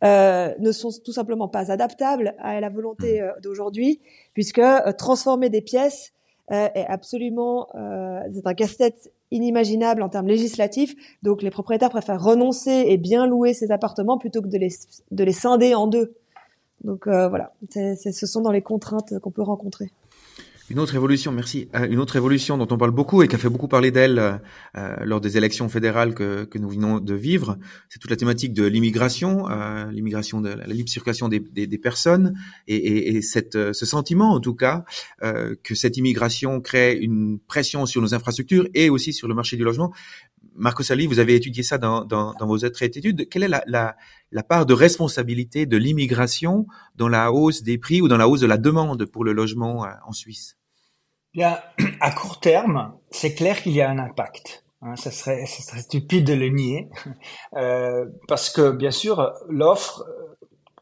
ne 0.02 0.72
sont 0.72 0.90
tout 1.04 1.12
simplement 1.12 1.48
pas 1.48 1.72
adaptables 1.72 2.36
à 2.40 2.60
la 2.60 2.70
volonté 2.70 3.28
d'aujourd'hui, 3.42 4.00
puisque 4.34 4.62
transformer 4.98 5.50
des 5.50 5.62
pièces 5.62 6.14
euh, 6.52 6.70
est 6.76 6.86
absolument, 6.86 7.68
euh, 7.76 8.22
c'est 8.34 8.48
un 8.48 8.54
casse-tête 8.54 9.12
inimaginable 9.32 10.02
en 10.02 10.10
termes 10.10 10.28
législatifs. 10.28 10.96
Donc 11.24 11.42
les 11.42 11.50
propriétaires 11.50 11.90
préfèrent 11.90 12.24
renoncer 12.24 12.86
et 12.88 12.98
bien 12.98 13.28
louer 13.28 13.54
ces 13.54 13.72
appartements 13.72 14.18
plutôt 14.18 14.42
que 14.42 14.48
de 14.48 14.58
les, 14.58 14.70
de 15.12 15.24
les 15.24 15.34
scinder 15.34 15.76
en 15.76 15.88
deux. 15.88 16.16
Donc 16.84 17.08
euh, 17.08 17.28
voilà, 17.28 17.54
ce 17.72 18.26
sont 18.26 18.42
dans 18.42 18.52
les 18.52 18.62
contraintes 18.62 19.20
qu'on 19.20 19.32
peut 19.32 19.42
rencontrer. 19.42 19.92
Une 20.70 20.80
autre 20.80 20.96
évolution, 20.96 21.32
merci. 21.32 21.70
Euh, 21.76 21.88
une 21.88 22.00
autre 22.00 22.18
évolution 22.18 22.58
dont 22.58 22.68
on 22.72 22.78
parle 22.78 22.92
beaucoup 22.92 23.24
et 23.24 23.30
qui 23.30 23.36
a 23.36 23.38
fait 23.38 23.48
beaucoup 23.48 23.70
parler 23.70 23.90
d'elle 23.90 24.42
euh, 24.76 24.96
lors 25.06 25.22
des 25.22 25.38
élections 25.38 25.70
fédérales 25.70 26.14
que, 26.14 26.44
que, 26.44 26.58
nous 26.58 26.68
venons 26.68 27.00
de 27.00 27.14
vivre, 27.14 27.58
c'est 27.88 28.00
toute 28.00 28.12
la 28.12 28.18
thématique 28.18 28.52
de 28.52 28.66
l'immigration, 28.66 29.50
euh, 29.50 29.90
l'immigration 29.92 30.42
de 30.42 30.50
la 30.50 30.66
libre 30.66 30.90
circulation 30.90 31.30
des, 31.30 31.40
des, 31.40 31.68
des 31.68 31.78
personnes 31.78 32.38
et, 32.68 32.76
et, 32.76 33.16
et 33.16 33.22
cette, 33.22 33.56
euh, 33.56 33.72
ce 33.72 33.86
sentiment, 33.86 34.34
en 34.34 34.42
tout 34.42 34.56
cas, 34.56 34.84
euh, 35.24 35.56
que 35.64 35.74
cette 35.74 35.96
immigration 35.96 36.60
crée 36.60 36.98
une 36.98 37.40
pression 37.40 37.86
sur 37.86 38.02
nos 38.02 38.14
infrastructures 38.14 38.68
et 38.74 38.90
aussi 38.90 39.14
sur 39.14 39.30
le 39.30 39.36
marché 39.36 39.56
du 39.56 39.64
logement. 39.64 39.94
Marco 40.54 40.84
Sali, 40.84 41.08
vous 41.08 41.20
avez 41.20 41.36
étudié 41.36 41.64
ça 41.64 41.78
dans, 41.78 42.04
dans, 42.04 42.34
dans 42.34 42.46
vos 42.46 42.58
études. 42.58 43.30
Quelle 43.30 43.44
est 43.44 43.48
la, 43.48 43.64
la, 43.68 43.96
la 44.34 44.44
part 44.44 44.66
de 44.66 44.74
responsabilité 44.74 45.66
de 45.66 45.78
l'immigration 45.78 46.68
dans 46.98 47.08
la 47.08 47.32
hausse 47.32 47.64
des 47.64 47.78
prix 47.78 48.02
ou 48.02 48.10
dans 48.10 48.18
la 48.18 48.28
hausse 48.28 48.42
de 48.42 48.48
la 48.48 48.58
demande 48.58 49.06
pour 49.06 49.24
le 49.24 49.32
logement 49.32 49.86
en 50.06 50.12
Suisse? 50.12 50.57
Bien, 51.34 51.60
à 52.02 52.12
court 52.12 52.40
terme, 52.40 52.98
c'est 53.12 53.34
clair 53.34 53.62
qu'il 53.62 53.74
y 53.74 53.82
a 53.82 53.90
un 53.90 54.00
impact. 54.00 54.64
Hein, 54.82 54.96
ça, 54.96 55.12
serait, 55.12 55.46
ça 55.46 55.64
serait 55.64 55.82
stupide 55.82 56.26
de 56.26 56.34
le 56.34 56.50
nier, 56.50 56.90
euh, 57.56 58.06
parce 58.28 58.50
que 58.50 58.72
bien 58.72 58.92
sûr, 58.92 59.34
l'offre, 59.50 60.04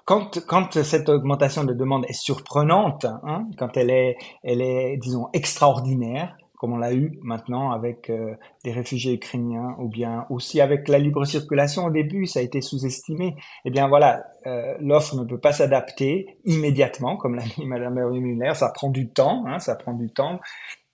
quand, 0.03 0.45
quand 0.45 0.83
cette 0.83 1.09
augmentation 1.09 1.63
de 1.63 1.73
demande 1.73 2.05
est 2.07 2.13
surprenante, 2.13 3.05
hein, 3.05 3.47
quand 3.57 3.77
elle 3.77 3.89
est, 3.89 4.17
elle 4.43 4.61
est, 4.61 4.97
disons, 4.97 5.29
extraordinaire, 5.33 6.35
comme 6.57 6.73
on 6.73 6.77
l'a 6.77 6.93
eu 6.93 7.19
maintenant 7.21 7.71
avec 7.71 8.09
euh, 8.09 8.35
les 8.63 8.71
réfugiés 8.71 9.13
ukrainiens, 9.13 9.75
ou 9.79 9.87
bien 9.87 10.25
aussi 10.29 10.61
avec 10.61 10.87
la 10.87 10.97
libre 10.97 11.25
circulation 11.25 11.85
au 11.85 11.91
début, 11.91 12.25
ça 12.25 12.39
a 12.39 12.43
été 12.43 12.61
sous-estimé. 12.61 13.35
Eh 13.65 13.71
bien 13.71 13.87
voilà, 13.87 14.25
euh, 14.47 14.75
l'offre 14.79 15.15
ne 15.15 15.23
peut 15.25 15.39
pas 15.39 15.51
s'adapter 15.51 16.37
immédiatement, 16.45 17.17
comme 17.17 17.35
l'a 17.35 17.43
dit 17.43 17.65
Madame 17.65 17.95
Muller, 18.11 18.53
ça 18.55 18.69
prend 18.73 18.89
du 18.89 19.09
temps, 19.09 19.45
hein, 19.47 19.59
ça 19.59 19.75
prend 19.75 19.93
du 19.93 20.09
temps. 20.09 20.39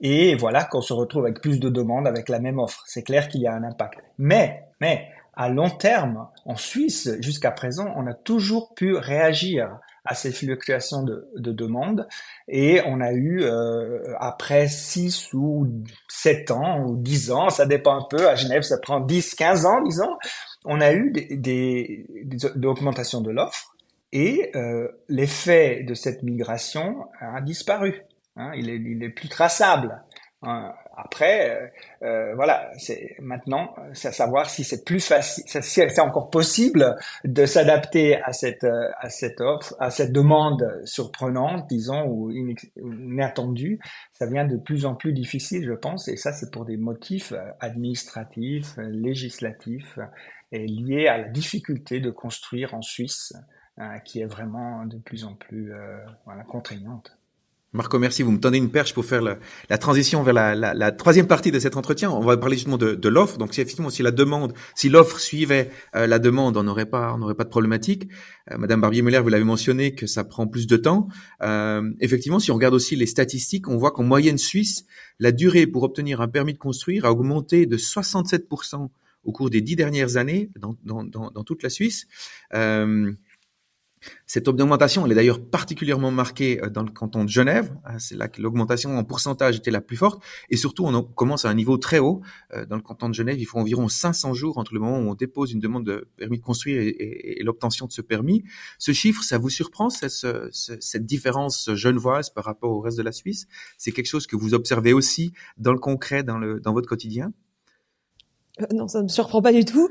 Et 0.02 0.36
voilà 0.36 0.64
qu'on 0.64 0.82
se 0.82 0.94
retrouve 0.94 1.26
avec 1.26 1.42
plus 1.42 1.60
de 1.60 1.70
demandes 1.70 2.08
avec 2.08 2.28
la 2.28 2.40
même 2.40 2.58
offre. 2.58 2.84
C'est 2.88 3.04
clair 3.04 3.28
qu'il 3.28 3.42
y 3.42 3.48
a 3.48 3.54
un 3.54 3.64
impact. 3.64 4.00
Mais, 4.18 4.64
mais, 4.80 5.08
à 5.36 5.48
long 5.48 5.70
terme, 5.70 6.28
en 6.46 6.56
Suisse, 6.56 7.10
jusqu'à 7.20 7.52
présent, 7.52 7.94
on 7.96 8.08
a 8.08 8.14
toujours 8.14 8.74
pu 8.74 8.96
réagir 8.96 9.70
à 10.06 10.16
ces 10.16 10.32
fluctuations 10.32 11.04
de, 11.04 11.28
de 11.38 11.52
demande. 11.52 12.08
Et 12.48 12.82
on 12.86 13.02
a 13.02 13.12
eu, 13.14 13.42
euh, 13.44 14.00
après 14.20 14.68
6 14.68 15.34
ou 15.34 15.84
7 16.10 16.52
ans 16.52 16.84
ou 16.86 16.98
10 16.98 17.32
ans, 17.32 17.50
ça 17.50 17.66
dépend 17.66 17.98
un 17.98 18.08
peu, 18.10 18.28
à 18.28 18.36
Genève 18.36 18.64
ça 18.64 18.78
prend 18.80 19.00
10, 19.00 19.36
15 19.36 19.66
ans, 19.66 19.82
disons, 19.82 20.18
on 20.66 20.82
a 20.82 20.94
eu 20.94 21.12
des, 21.12 21.38
des, 21.38 22.06
des 22.26 22.46
augmentations 22.66 23.22
de 23.22 23.32
l'offre 23.32 23.76
et 24.12 24.52
euh, 24.56 24.88
l'effet 25.08 25.84
de 25.84 25.94
cette 25.94 26.24
migration 26.24 27.06
a 27.20 27.40
disparu. 27.42 28.04
Hein, 28.36 28.52
il, 28.56 28.70
est, 28.70 28.76
il 28.76 29.04
est 29.04 29.10
plus 29.10 29.30
traçable. 29.30 30.04
Hein, 30.44 30.74
après, 31.04 31.50
euh, 31.50 31.68
euh, 32.04 32.36
voilà, 32.36 32.72
c'est 32.78 33.16
maintenant, 33.20 33.74
c'est 33.94 34.10
à 34.10 34.12
savoir 34.12 34.50
si 34.50 34.64
c'est 34.64 34.86
plus 34.86 35.00
facile, 35.00 35.44
si 35.48 35.62
c'est 35.62 36.00
encore 36.00 36.30
possible 36.30 36.96
de 37.24 37.46
s'adapter 37.46 38.22
à 38.22 38.34
cette 38.34 38.66
à 38.66 39.10
cette 39.10 39.42
offre, 39.42 39.76
à 39.80 39.90
cette 39.90 40.12
demande 40.12 40.82
surprenante, 40.86 41.68
disons, 41.70 42.06
ou 42.06 42.32
inattendue. 42.32 43.80
Ça 44.14 44.28
devient 44.28 44.48
de 44.50 44.58
plus 44.58 44.86
en 44.86 44.96
plus 44.96 45.14
difficile, 45.14 45.66
je 45.66 45.74
pense, 45.74 46.08
et 46.08 46.16
ça, 46.16 46.32
c'est 46.34 46.52
pour 46.52 46.66
des 46.66 46.78
motifs 46.78 47.32
euh, 47.32 47.52
administratifs, 47.60 48.78
législatifs, 48.78 50.00
et 50.52 50.68
liés 50.68 51.08
à 51.08 51.18
la 51.18 51.28
difficulté 51.28 52.00
de 52.00 52.12
construire 52.12 52.74
en 52.74 52.82
Suisse, 52.82 53.34
euh, 53.80 53.98
qui 54.00 54.22
est 54.22 54.26
vraiment 54.26 54.86
de 54.86 54.98
plus 54.98 55.24
en 55.24 55.34
plus 55.36 55.74
euh, 55.74 55.98
voilà, 56.26 56.44
contraignante. 56.44 57.18
Marco, 57.74 57.98
merci. 58.00 58.22
Vous 58.22 58.32
me 58.32 58.40
tendez 58.40 58.58
une 58.58 58.70
perche 58.70 58.94
pour 58.94 59.06
faire 59.06 59.22
la, 59.22 59.78
transition 59.78 60.24
vers 60.24 60.34
la, 60.34 60.92
troisième 60.92 61.28
partie 61.28 61.52
de 61.52 61.60
cet 61.60 61.78
entretien. 61.78 62.12
On 62.12 62.20
va 62.20 62.36
parler 62.36 62.58
justement 62.58 62.78
de, 62.78 62.96
de 62.96 63.10
l'offre. 63.10 63.38
Donc, 63.38 63.54
si 63.54 63.62
effectivement, 63.62 63.90
si 63.90 64.04
la 64.04 64.12
demande, 64.12 64.54
si 64.76 64.90
l'offre 64.90 65.20
suivait 65.20 65.72
euh, 65.96 66.06
la 66.06 66.20
demande, 66.20 66.58
on 66.58 66.64
n'aurait 66.64 66.86
pas, 66.86 67.14
on 67.14 67.20
n'aurait 67.20 67.36
pas 67.36 67.46
de 67.46 67.50
problématique. 67.50 68.10
Euh, 68.52 68.58
Madame 68.58 68.82
Barbier-Muller, 68.82 69.20
vous 69.20 69.30
l'avez 69.30 69.46
mentionné 69.46 69.96
que 69.96 70.06
ça 70.06 70.26
prend 70.26 70.48
plus 70.48 70.68
de 70.68 70.76
temps. 70.76 71.08
Euh, 71.44 71.90
effectivement, 72.02 72.40
si 72.40 72.52
on 72.52 72.56
regarde 72.56 72.74
aussi 72.74 72.98
les 72.98 73.06
statistiques, 73.06 73.70
on 73.70 73.78
voit 73.78 73.92
qu'en 73.92 74.04
moyenne 74.04 74.38
suisse, 74.38 74.86
la 75.20 75.32
durée 75.32 75.66
pour 75.66 75.84
obtenir 75.84 76.20
un 76.20 76.28
permis 76.28 76.54
de 76.54 76.60
construire 76.60 77.06
a 77.06 77.12
augmenté 77.12 77.68
de 77.68 77.78
67% 77.78 78.90
au 79.24 79.32
cours 79.32 79.50
des 79.50 79.62
dix 79.62 79.76
dernières 79.76 80.18
années 80.18 80.50
dans, 80.60 80.76
dans, 80.84 81.04
dans, 81.04 81.32
dans 81.32 81.44
toute 81.44 81.64
la 81.64 81.70
Suisse. 81.70 82.08
Euh, 82.54 83.12
cette 84.26 84.48
augmentation, 84.48 85.06
elle 85.06 85.12
est 85.12 85.16
d'ailleurs 85.16 85.44
particulièrement 85.44 86.12
marquée 86.12 86.64
euh, 86.64 86.70
dans 86.70 86.84
le 86.84 86.92
canton 86.92 87.24
de 87.24 87.30
Genève. 87.30 87.76
Hein, 87.86 88.00
c'est 88.00 88.16
là 88.16 88.28
que 88.28 88.42
l'augmentation 88.42 88.98
en 88.98 89.04
pourcentage 89.04 89.58
était 89.58 89.72
la 89.72 89.82
plus 89.82 89.98
forte. 89.98 90.22
Et 90.50 90.58
surtout, 90.58 90.86
on 90.86 91.04
commence 91.04 91.46
à 91.46 91.50
un 91.50 91.54
niveau 91.54 91.78
très 91.78 92.00
haut. 92.00 92.22
Euh, 92.54 92.66
dans 92.66 92.76
le 92.76 92.82
canton 92.82 93.10
de 93.10 93.14
Genève, 93.14 93.40
il 93.40 93.46
faut 93.46 93.60
environ 93.60 93.88
500 93.88 94.34
jours 94.34 94.58
entre 94.58 94.74
le 94.74 94.80
moment 94.80 95.00
où 95.00 95.12
on 95.12 95.16
dépose 95.16 95.52
une 95.52 95.60
demande 95.60 95.86
de 95.86 96.08
permis 96.18 96.40
de 96.40 96.44
construire 96.44 96.82
et, 96.82 97.42
l'obtention 97.44 97.88
de 97.88 97.92
ce 97.92 98.02
permis. 98.02 98.44
Ce 98.80 98.92
chiffre, 98.92 99.24
ça 99.24 99.38
vous 99.38 99.50
surprend, 99.50 99.90
cette, 99.90 101.06
différence 101.06 101.74
genevoise 101.74 102.30
par 102.30 102.46
rapport 102.46 102.72
au 102.72 102.80
reste 102.80 102.98
de 102.98 103.04
la 103.04 103.12
Suisse? 103.12 103.48
C'est 103.78 103.92
quelque 103.92 104.08
chose 104.08 104.28
que 104.28 104.36
vous 104.36 104.54
observez 104.54 104.94
aussi 104.94 105.34
dans 105.58 105.74
le 105.74 105.80
concret, 105.80 106.24
dans, 106.24 106.40
votre 106.74 106.88
quotidien? 106.88 107.34
non, 108.74 108.88
ça 108.88 109.00
ne 109.00 109.04
me 109.04 109.08
surprend 109.08 109.42
pas 109.42 109.52
du 109.52 109.66
tout. 109.66 109.90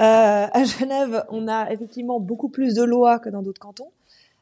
Euh, 0.00 0.46
à 0.52 0.64
Genève, 0.64 1.24
on 1.30 1.48
a 1.48 1.70
effectivement 1.72 2.20
beaucoup 2.20 2.48
plus 2.48 2.74
de 2.74 2.82
lois 2.82 3.18
que 3.18 3.28
dans 3.28 3.42
d'autres 3.42 3.60
cantons. 3.60 3.90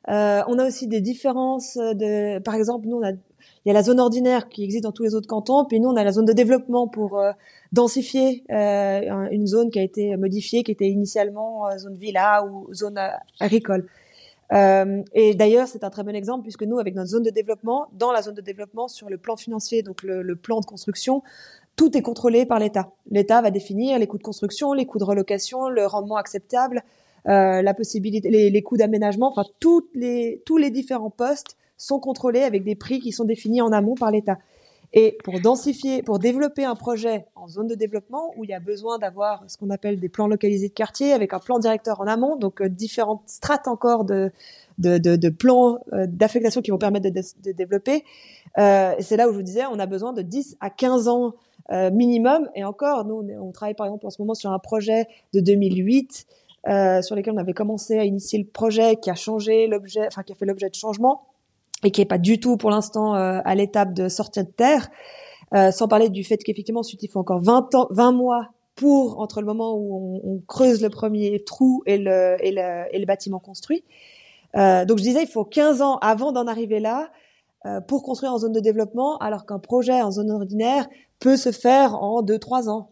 Euh, 0.08 0.42
on 0.46 0.58
a 0.58 0.66
aussi 0.66 0.86
des 0.86 1.00
différences 1.00 1.76
de, 1.76 2.38
par 2.38 2.54
exemple, 2.54 2.86
nous 2.86 3.02
il 3.04 3.68
y 3.68 3.70
a 3.70 3.74
la 3.74 3.82
zone 3.82 3.98
ordinaire 3.98 4.48
qui 4.48 4.62
existe 4.62 4.84
dans 4.84 4.92
tous 4.92 5.02
les 5.02 5.16
autres 5.16 5.26
cantons, 5.26 5.64
puis 5.64 5.80
nous 5.80 5.88
on 5.88 5.96
a 5.96 6.04
la 6.04 6.12
zone 6.12 6.24
de 6.24 6.32
développement 6.32 6.86
pour 6.86 7.18
euh, 7.18 7.32
densifier 7.72 8.44
une 8.48 9.46
zone 9.46 9.70
qui 9.70 9.80
a 9.80 9.82
été 9.82 10.16
modifiée, 10.16 10.62
qui 10.62 10.70
était 10.70 10.88
initialement 10.88 11.64
zone 11.76 11.96
villa 11.96 12.44
ou 12.44 12.72
zone 12.72 13.00
agricole. 13.40 13.88
Et 14.52 15.34
d'ailleurs, 15.34 15.66
c'est 15.66 15.82
un 15.82 15.90
très 15.90 16.04
bon 16.04 16.14
exemple 16.14 16.42
puisque 16.42 16.62
nous, 16.62 16.78
avec 16.78 16.94
notre 16.94 17.08
zone 17.08 17.24
de 17.24 17.30
développement, 17.30 17.88
dans 17.92 18.12
la 18.12 18.22
zone 18.22 18.34
de 18.34 18.40
développement, 18.40 18.86
sur 18.86 19.10
le 19.10 19.18
plan 19.18 19.34
financier, 19.34 19.82
donc 19.82 20.04
le 20.04 20.36
plan 20.36 20.60
de 20.60 20.64
construction, 20.64 21.24
tout 21.76 21.96
est 21.96 22.02
contrôlé 22.02 22.46
par 22.46 22.58
l'État. 22.58 22.90
L'État 23.10 23.42
va 23.42 23.50
définir 23.50 23.98
les 23.98 24.06
coûts 24.06 24.18
de 24.18 24.22
construction, 24.22 24.72
les 24.72 24.86
coûts 24.86 24.98
de 24.98 25.04
relocation, 25.04 25.68
le 25.68 25.86
rendement 25.86 26.16
acceptable, 26.16 26.82
euh, 27.28 27.62
la 27.62 27.74
possibilité, 27.74 28.30
les, 28.30 28.50
les 28.50 28.62
coûts 28.62 28.76
d'aménagement, 28.76 29.28
enfin 29.30 29.44
toutes 29.60 29.90
les, 29.94 30.42
tous 30.46 30.56
les 30.56 30.70
différents 30.70 31.10
postes 31.10 31.56
sont 31.76 32.00
contrôlés 32.00 32.42
avec 32.42 32.64
des 32.64 32.74
prix 32.74 33.00
qui 33.00 33.12
sont 33.12 33.24
définis 33.24 33.60
en 33.60 33.72
amont 33.72 33.94
par 33.94 34.10
l'État. 34.10 34.38
Et 34.92 35.18
pour 35.24 35.40
densifier, 35.40 36.02
pour 36.02 36.18
développer 36.18 36.64
un 36.64 36.74
projet 36.74 37.26
en 37.34 37.48
zone 37.48 37.66
de 37.66 37.74
développement 37.74 38.32
où 38.36 38.44
il 38.44 38.50
y 38.50 38.54
a 38.54 38.60
besoin 38.60 38.98
d'avoir 38.98 39.44
ce 39.48 39.58
qu'on 39.58 39.70
appelle 39.70 39.98
des 39.98 40.08
plans 40.08 40.28
localisés 40.28 40.68
de 40.68 40.72
quartier 40.72 41.12
avec 41.12 41.34
un 41.34 41.38
plan 41.38 41.58
directeur 41.58 42.00
en 42.00 42.06
amont, 42.06 42.36
donc 42.36 42.62
euh, 42.62 42.68
différentes 42.68 43.22
strates 43.26 43.68
encore 43.68 44.04
de, 44.04 44.30
de, 44.78 44.96
de, 44.98 45.16
de 45.16 45.28
plans 45.28 45.80
euh, 45.92 46.06
d'affectation 46.08 46.62
qui 46.62 46.70
vont 46.70 46.78
permettre 46.78 47.10
de, 47.10 47.22
de 47.42 47.52
développer. 47.52 48.04
Euh, 48.58 48.94
c'est 49.00 49.16
là 49.16 49.28
où 49.28 49.32
je 49.32 49.36
vous 49.36 49.42
disais, 49.42 49.66
on 49.70 49.78
a 49.78 49.86
besoin 49.86 50.12
de 50.12 50.22
10 50.22 50.56
à 50.60 50.70
15 50.70 51.08
ans 51.08 51.34
euh, 51.70 51.90
minimum. 51.90 52.48
Et 52.55 52.64
encore, 52.64 53.05
nous, 53.05 53.26
on, 53.40 53.52
travaille 53.52 53.74
par 53.74 53.87
exemple 53.87 54.07
en 54.07 54.11
ce 54.11 54.20
moment 54.20 54.35
sur 54.35 54.50
un 54.50 54.59
projet 54.59 55.07
de 55.33 55.40
2008 55.40 56.26
euh, 56.68 57.00
sur 57.02 57.14
lequel 57.14 57.35
on 57.35 57.38
avait 57.38 57.52
commencé 57.52 57.98
à 57.98 58.05
initier 58.05 58.38
le 58.38 58.46
projet 58.46 58.96
qui 58.96 59.11
a 59.11 59.14
changé 59.14 59.66
l'objet, 59.66 60.07
enfin 60.07 60.22
qui 60.22 60.33
a 60.33 60.35
fait 60.35 60.46
l'objet 60.46 60.68
de 60.68 60.74
changements 60.74 61.22
et 61.85 61.90
qui 61.90 62.00
est 62.00 62.07
pas 62.07 62.18
du 62.18 62.40
tout 62.40 62.57
pour 62.57 62.70
l'instant 62.70 63.14
euh, 63.14 63.40
à 63.44 63.55
l'étape 63.55 63.94
de 63.94 64.09
sortir 64.09 64.44
de 64.44 64.50
terre. 64.50 64.88
Euh, 65.55 65.70
sans 65.70 65.87
parler 65.87 66.09
du 66.09 66.24
fait 66.24 66.38
qu'effectivement 66.38 66.81
ensuite 66.81 67.05
il 67.05 67.09
faut 67.09 67.20
encore 67.20 67.40
20 67.40 67.76
ans, 67.76 67.87
20 67.90 68.11
mois 68.11 68.48
pour 68.74 69.20
entre 69.20 69.40
le 69.40 69.46
moment 69.46 69.76
où 69.76 70.20
on, 70.24 70.29
on 70.29 70.40
creuse 70.40 70.83
le 70.83 70.90
premier 70.90 71.44
trou 71.44 71.85
et 71.87 71.98
le, 71.98 72.37
et 72.40 72.50
le, 72.50 72.85
et 72.90 72.98
le 72.98 73.07
bâtiment 73.07 73.38
construit. 73.38 73.85
Euh, 74.57 74.85
donc 74.85 74.98
je 74.98 75.02
disais, 75.02 75.22
il 75.22 75.29
faut 75.29 75.44
15 75.44 75.83
ans 75.83 75.98
avant 75.98 76.33
d'en 76.33 76.46
arriver 76.46 76.81
là 76.81 77.11
pour 77.88 78.02
construire 78.02 78.33
en 78.33 78.38
zone 78.38 78.52
de 78.52 78.61
développement, 78.61 79.18
alors 79.18 79.46
qu'un 79.46 79.59
projet 79.59 80.00
en 80.02 80.11
zone 80.11 80.31
ordinaire 80.31 80.87
peut 81.18 81.37
se 81.37 81.52
faire 81.52 82.02
en 82.02 82.22
2-3 82.22 82.68
ans. 82.68 82.90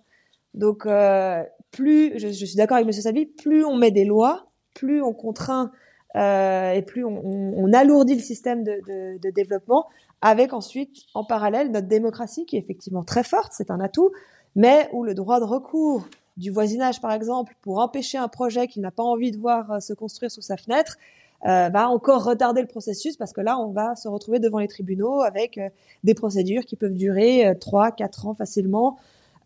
Donc 0.54 0.86
euh, 0.86 1.42
plus, 1.70 2.18
je, 2.18 2.28
suis 2.28 2.56
d'accord 2.56 2.76
avec 2.76 2.86
Monsieur 2.86 3.02
Savi, 3.02 3.26
plus 3.26 3.64
on 3.64 3.76
met 3.76 3.90
des 3.90 4.04
lois, 4.04 4.46
plus 4.72 5.02
on 5.02 5.12
contraint 5.12 5.72
euh, 6.16 6.72
et 6.72 6.82
plus 6.82 7.04
on, 7.04 7.72
alourdit 7.72 8.14
le 8.14 8.20
système 8.20 8.62
de, 8.62 8.80
de, 9.18 9.30
développement, 9.30 9.86
avec 10.22 10.52
ensuite 10.52 10.96
en 11.14 11.24
parallèle 11.24 11.72
notre 11.72 11.88
démocratie 11.88 12.46
qui 12.46 12.56
est 12.56 12.60
effectivement 12.60 13.02
très 13.02 13.24
forte, 13.24 13.52
c'est 13.52 13.72
un 13.72 13.80
atout, 13.80 14.10
mais 14.54 14.88
où 14.92 15.02
le 15.02 15.14
droit 15.14 15.40
de 15.40 15.44
recours 15.44 16.06
du 16.36 16.50
voisinage, 16.50 17.00
par 17.00 17.12
exemple, 17.12 17.54
pour 17.62 17.78
empêcher 17.78 18.18
un 18.18 18.28
projet 18.28 18.68
qu'il 18.68 18.82
n'a 18.82 18.92
pas 18.92 19.02
envie 19.02 19.32
de 19.32 19.38
voir 19.38 19.72
euh, 19.72 19.80
se 19.80 19.92
construire 19.92 20.30
sous 20.30 20.42
sa 20.42 20.56
fenêtre, 20.56 20.98
euh, 21.46 21.68
va 21.68 21.90
encore 21.90 22.24
retarder 22.24 22.62
le 22.62 22.66
processus 22.66 23.16
parce 23.16 23.32
que 23.32 23.40
là, 23.40 23.58
on 23.58 23.70
va 23.70 23.96
se 23.96 24.08
retrouver 24.08 24.38
devant 24.38 24.58
les 24.58 24.68
tribunaux 24.68 25.20
avec 25.20 25.58
euh, 25.58 25.68
des 26.02 26.14
procédures 26.14 26.64
qui 26.64 26.76
peuvent 26.76 26.94
durer 26.94 27.54
trois, 27.60 27.92
quatre 27.92 28.26
ans 28.26 28.34
facilement, 28.34 28.96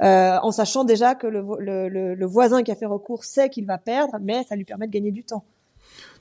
euh, 0.03 0.39
en 0.43 0.53
sachant 0.53 0.85
déjà 0.85 1.17
que 1.17 1.27
le, 1.27 1.45
le, 1.59 1.89
le, 1.89 2.15
le, 2.15 2.27
voisin 2.27 2.63
qui 2.63 2.71
a 2.71 2.77
fait 2.77 2.87
recours 2.87 3.25
sait 3.25 3.51
qu'il 3.51 3.67
va 3.67 3.79
perdre, 3.79 4.17
mais 4.21 4.45
ça 4.45 4.55
lui 4.55 4.65
permet 4.65 4.87
de 4.87 4.93
gagner 4.93 5.11
du 5.11 5.25
temps. 5.25 5.45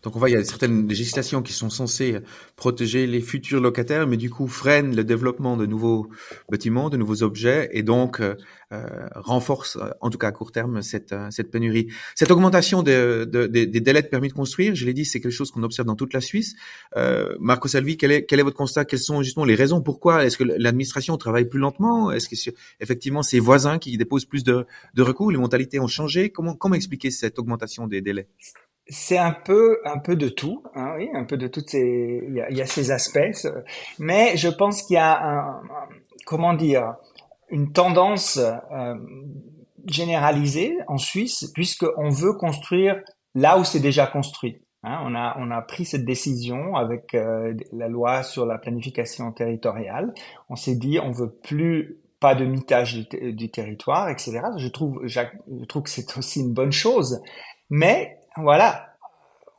Donc 0.04 0.16
on 0.16 0.20
voit, 0.20 0.30
il 0.30 0.34
y 0.34 0.36
a 0.36 0.44
certaines 0.44 0.88
législations 0.88 1.42
qui 1.42 1.54
sont 1.54 1.70
censées 1.70 2.20
protéger 2.56 3.08
les 3.08 3.22
futurs 3.22 3.60
locataires, 3.60 4.08
mais 4.08 4.18
du 4.18 4.30
coup 4.30 4.48
freinent 4.48 4.96
le 4.96 5.04
développement 5.04 5.58
de 5.58 5.66
nouveaux 5.66 6.10
bâtiments, 6.50 6.90
de 6.90 6.98
nouveaux 6.98 7.24
objets, 7.24 7.70
et 7.74 7.84
donc 7.84 8.22
euh, 8.22 8.36
euh 8.72 8.86
renforcent, 9.16 9.78
en 10.02 10.10
tout 10.10 10.18
cas 10.18 10.28
à 10.28 10.32
court 10.32 10.52
terme, 10.52 10.82
cette, 10.82 11.14
euh, 11.14 11.28
cette 11.32 11.52
pénurie. 11.52 11.88
Cette 12.16 12.32
augmentation 12.32 12.84
de, 12.84 13.28
de, 13.30 13.48
de, 13.48 13.66
des 13.66 13.82
délais 13.82 14.02
de 14.02 14.08
permis 14.08 14.28
de 14.30 14.34
construire, 14.34 14.76
je 14.76 14.86
l'ai 14.86 14.94
dit, 14.94 15.06
c'est 15.06 15.20
quelque 15.20 15.32
chose 15.32 15.52
qu'on 15.52 15.64
observe 15.64 15.88
dans 15.88 15.96
toute 15.96 16.14
la 16.14 16.22
Suisse. 16.22 16.56
Euh, 16.96 17.36
Marco 17.40 17.68
Salvi, 17.68 17.98
quel 17.98 18.12
est, 18.12 18.26
quel 18.26 18.40
est 18.40 18.44
votre 18.44 18.58
constat? 18.58 18.86
Quelles 18.86 19.00
sont 19.00 19.24
justement 19.24 19.46
les 19.46 19.56
raisons? 19.56 19.82
Pourquoi? 19.82 20.26
Est-ce 20.26 20.38
que 20.38 20.44
l'administration 20.44 21.18
travaille 21.18 21.46
plus 21.46 21.60
lentement? 21.60 22.12
Est-ce 22.12 22.30
que 22.30 22.56
effectivement 22.80 23.24
c'est 23.24 23.40
voisins 23.40 23.78
qui 23.78 23.98
déposent 23.98 24.26
plus 24.26 24.44
de, 24.44 24.66
de 24.94 25.02
recours? 25.02 25.32
Les 25.32 25.38
mentalités 25.38 25.80
ont 25.80 25.88
changé? 25.88 26.30
Comment, 26.30 26.56
comment 26.56 26.76
expliquer 26.76 27.12
cette 27.12 27.40
augmentation 27.40 27.88
des 27.88 28.02
délais? 28.02 28.28
C'est 28.90 29.18
un 29.18 29.32
peu 29.34 29.80
un 29.86 30.00
peu 30.00 30.16
de 30.16 30.30
tout, 30.30 30.64
hein, 30.76 30.94
oui, 30.98 31.10
un 31.14 31.26
peu 31.26 31.38
de 31.38 31.48
toutes 31.48 31.70
ces 31.70 32.24
il 32.28 32.36
y 32.36 32.42
a, 32.42 32.50
il 32.50 32.58
y 32.58 32.62
a 32.62 32.66
ces 32.66 32.92
aspects, 32.92 33.48
mais 34.00 34.38
je 34.38 34.50
pense 34.50 34.84
qu'il 34.84 34.96
y 34.96 34.98
a 34.98 35.22
un, 35.24 35.62
comment 36.26 36.54
dire 36.54 36.96
une 37.50 37.72
tendance 37.72 38.38
euh, 38.38 38.96
généralisée 39.86 40.78
en 40.88 40.98
Suisse 40.98 41.52
puisque 41.54 41.86
on 41.98 42.10
veut 42.10 42.34
construire 42.34 43.02
là 43.36 43.58
où 43.58 43.64
c'est 43.64 43.80
déjà 43.80 44.06
construit. 44.08 44.62
Hein, 44.84 45.00
on 45.06 45.16
a 45.16 45.36
on 45.40 45.50
a 45.52 45.62
pris 45.62 45.86
cette 45.86 46.06
décision 46.06 46.76
avec 46.76 47.14
euh, 47.14 47.54
la 47.74 47.88
loi 47.88 48.24
sur 48.24 48.46
la 48.46 48.58
planification 48.58 49.32
territoriale. 49.32 50.14
On 50.50 50.56
s'est 50.56 50.76
dit 50.76 51.00
on 51.00 51.12
veut 51.12 51.32
plus 51.32 52.00
pas 52.20 52.36
de 52.36 52.46
mitage 52.46 53.08
du, 53.10 53.34
du 53.34 53.50
territoire, 53.50 54.10
etc. 54.10 54.42
Je 54.58 54.68
trouve 54.68 55.02
je 55.06 55.22
trouve 55.68 55.84
que 55.84 55.90
c'est 55.90 56.18
aussi 56.18 56.42
une 56.42 56.54
bonne 56.54 56.72
chose, 56.72 57.22
mais 57.70 58.18
voilà, 58.38 58.88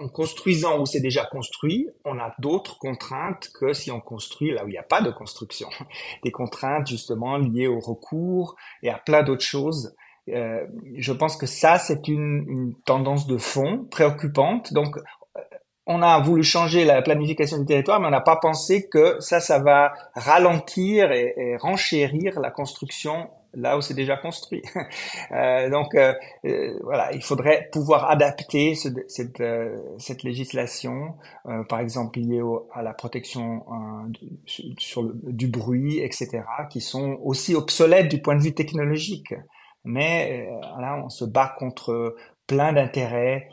en 0.01 0.09
construisant 0.09 0.79
où 0.81 0.87
c'est 0.87 1.01
déjà 1.01 1.25
construit, 1.25 1.89
on 2.05 2.19
a 2.19 2.35
d'autres 2.39 2.79
contraintes 2.79 3.51
que 3.59 3.73
si 3.73 3.91
on 3.91 4.01
construit 4.01 4.53
là 4.53 4.65
où 4.65 4.69
il 4.69 4.73
n'y 4.73 4.79
a 4.79 4.85
pas 4.85 5.01
de 5.01 5.11
construction. 5.11 5.69
Des 6.25 6.31
contraintes 6.31 6.87
justement 6.87 7.37
liées 7.37 7.67
au 7.67 7.81
recours 7.81 8.55
et 8.83 8.91
à 8.91 8.99
plein 8.99 9.23
d'autres 9.23 9.45
choses. 9.45 9.95
Euh, 10.29 10.67
je 10.97 11.13
pense 11.13 11.37
que 11.37 11.47
ça, 11.47 11.79
c'est 11.79 12.07
une, 12.07 12.45
une, 12.49 12.75
tendance 12.85 13.27
de 13.27 13.39
fond 13.39 13.87
préoccupante. 13.91 14.73
Donc, 14.73 14.99
euh, 14.99 15.41
on 15.87 16.03
a 16.03 16.21
voulu 16.21 16.45
changer 16.45 16.85
la 16.85 17.01
planification 17.01 17.59
du 17.59 17.65
territoire, 17.65 17.99
mais 17.99 18.09
on 18.09 18.11
n'a 18.11 18.21
pas 18.21 18.37
pensé 18.37 18.89
que 18.89 19.19
ça, 19.21 19.41
ça 19.41 19.59
va 19.59 19.95
ralentir 20.15 21.13
et, 21.13 21.35
et 21.37 21.57
renchérir 21.57 22.41
la 22.41 22.51
construction 22.51 23.31
là 23.59 23.77
où 23.77 23.81
c'est 23.81 23.95
déjà 23.95 24.17
construit. 24.17 24.63
Euh, 25.33 25.69
donc 25.69 25.95
euh, 25.95 26.15
euh, 26.47 26.79
voilà, 26.83 27.13
il 27.13 27.23
faudrait 27.23 27.69
pouvoir 27.73 28.11
adapter 28.11 28.75
ce, 28.75 28.89
cette, 29.09 29.41
euh, 29.41 29.77
cette 29.99 30.23
législation, 30.23 31.17
euh, 31.47 31.65
par 31.65 31.81
exemple 31.81 32.19
liée 32.19 32.41
au, 32.41 32.69
à 32.73 32.83
la 32.83 32.95
protection 32.95 33.63
sur 34.47 35.03
le, 35.03 35.15
du 35.25 35.49
bruit, 35.49 35.99
etc., 35.99 36.45
qui 36.71 36.81
sont 36.81 37.19
aussi 37.23 37.55
obsolètes 37.55 38.09
du 38.09 38.21
point 38.23 38.37
de 38.37 38.43
vue 38.43 38.55
technologique. 38.55 39.35
Mais 39.85 40.49
là, 40.79 41.01
on 41.05 41.09
se 41.09 41.25
bat 41.25 41.55
contre 41.59 42.17
plein 42.47 42.73
d'intérêts 42.73 43.49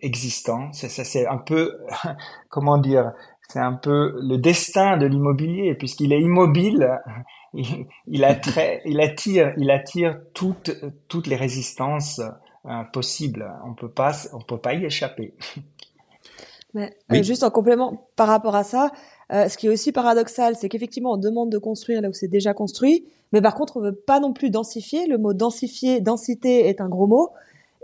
existants. 0.00 0.72
C'est, 0.72 0.88
c'est 0.88 1.26
un 1.26 1.38
peu, 1.38 1.78
comment 2.50 2.78
dire, 2.78 3.12
c'est 3.48 3.60
un 3.60 3.72
peu 3.72 4.18
le 4.20 4.36
destin 4.36 4.96
de 4.96 5.06
l'immobilier 5.06 5.74
puisqu'il 5.74 6.12
est 6.12 6.20
immobile 6.20 6.98
il, 7.54 7.86
il, 8.06 8.24
attire, 8.24 8.80
il 8.84 9.00
attire, 9.00 9.52
il 9.56 9.70
attire 9.70 10.20
toutes, 10.34 10.70
toutes 11.08 11.26
les 11.26 11.36
résistances 11.36 12.20
euh, 12.66 12.84
possibles. 12.92 13.50
On 13.64 13.74
peut 13.74 13.90
pas, 13.90 14.12
on 14.32 14.40
peut 14.40 14.58
pas 14.58 14.74
y 14.74 14.84
échapper. 14.84 15.34
Mais, 16.74 16.94
oui. 17.10 17.20
euh, 17.20 17.22
juste 17.22 17.42
en 17.42 17.50
complément 17.50 18.10
par 18.14 18.28
rapport 18.28 18.54
à 18.54 18.62
ça, 18.62 18.90
euh, 19.32 19.48
ce 19.48 19.56
qui 19.56 19.68
est 19.68 19.70
aussi 19.70 19.90
paradoxal, 19.90 20.54
c'est 20.54 20.68
qu'effectivement 20.68 21.12
on 21.12 21.16
demande 21.16 21.50
de 21.50 21.56
construire 21.56 22.02
là 22.02 22.10
où 22.10 22.12
c'est 22.12 22.28
déjà 22.28 22.52
construit, 22.52 23.06
mais 23.32 23.40
par 23.40 23.54
contre 23.54 23.78
on 23.78 23.80
veut 23.80 23.94
pas 23.94 24.20
non 24.20 24.34
plus 24.34 24.50
densifier. 24.50 25.06
Le 25.06 25.16
mot 25.16 25.32
densifier, 25.32 26.02
densité 26.02 26.68
est 26.68 26.82
un 26.82 26.88
gros 26.90 27.06
mot, 27.06 27.30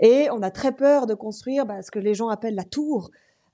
et 0.00 0.28
on 0.30 0.42
a 0.42 0.50
très 0.50 0.72
peur 0.72 1.06
de 1.06 1.14
construire 1.14 1.64
bah, 1.64 1.80
ce 1.80 1.90
que 1.90 1.98
les 1.98 2.12
gens 2.12 2.28
appellent 2.28 2.54
la 2.54 2.64
tour. 2.64 3.10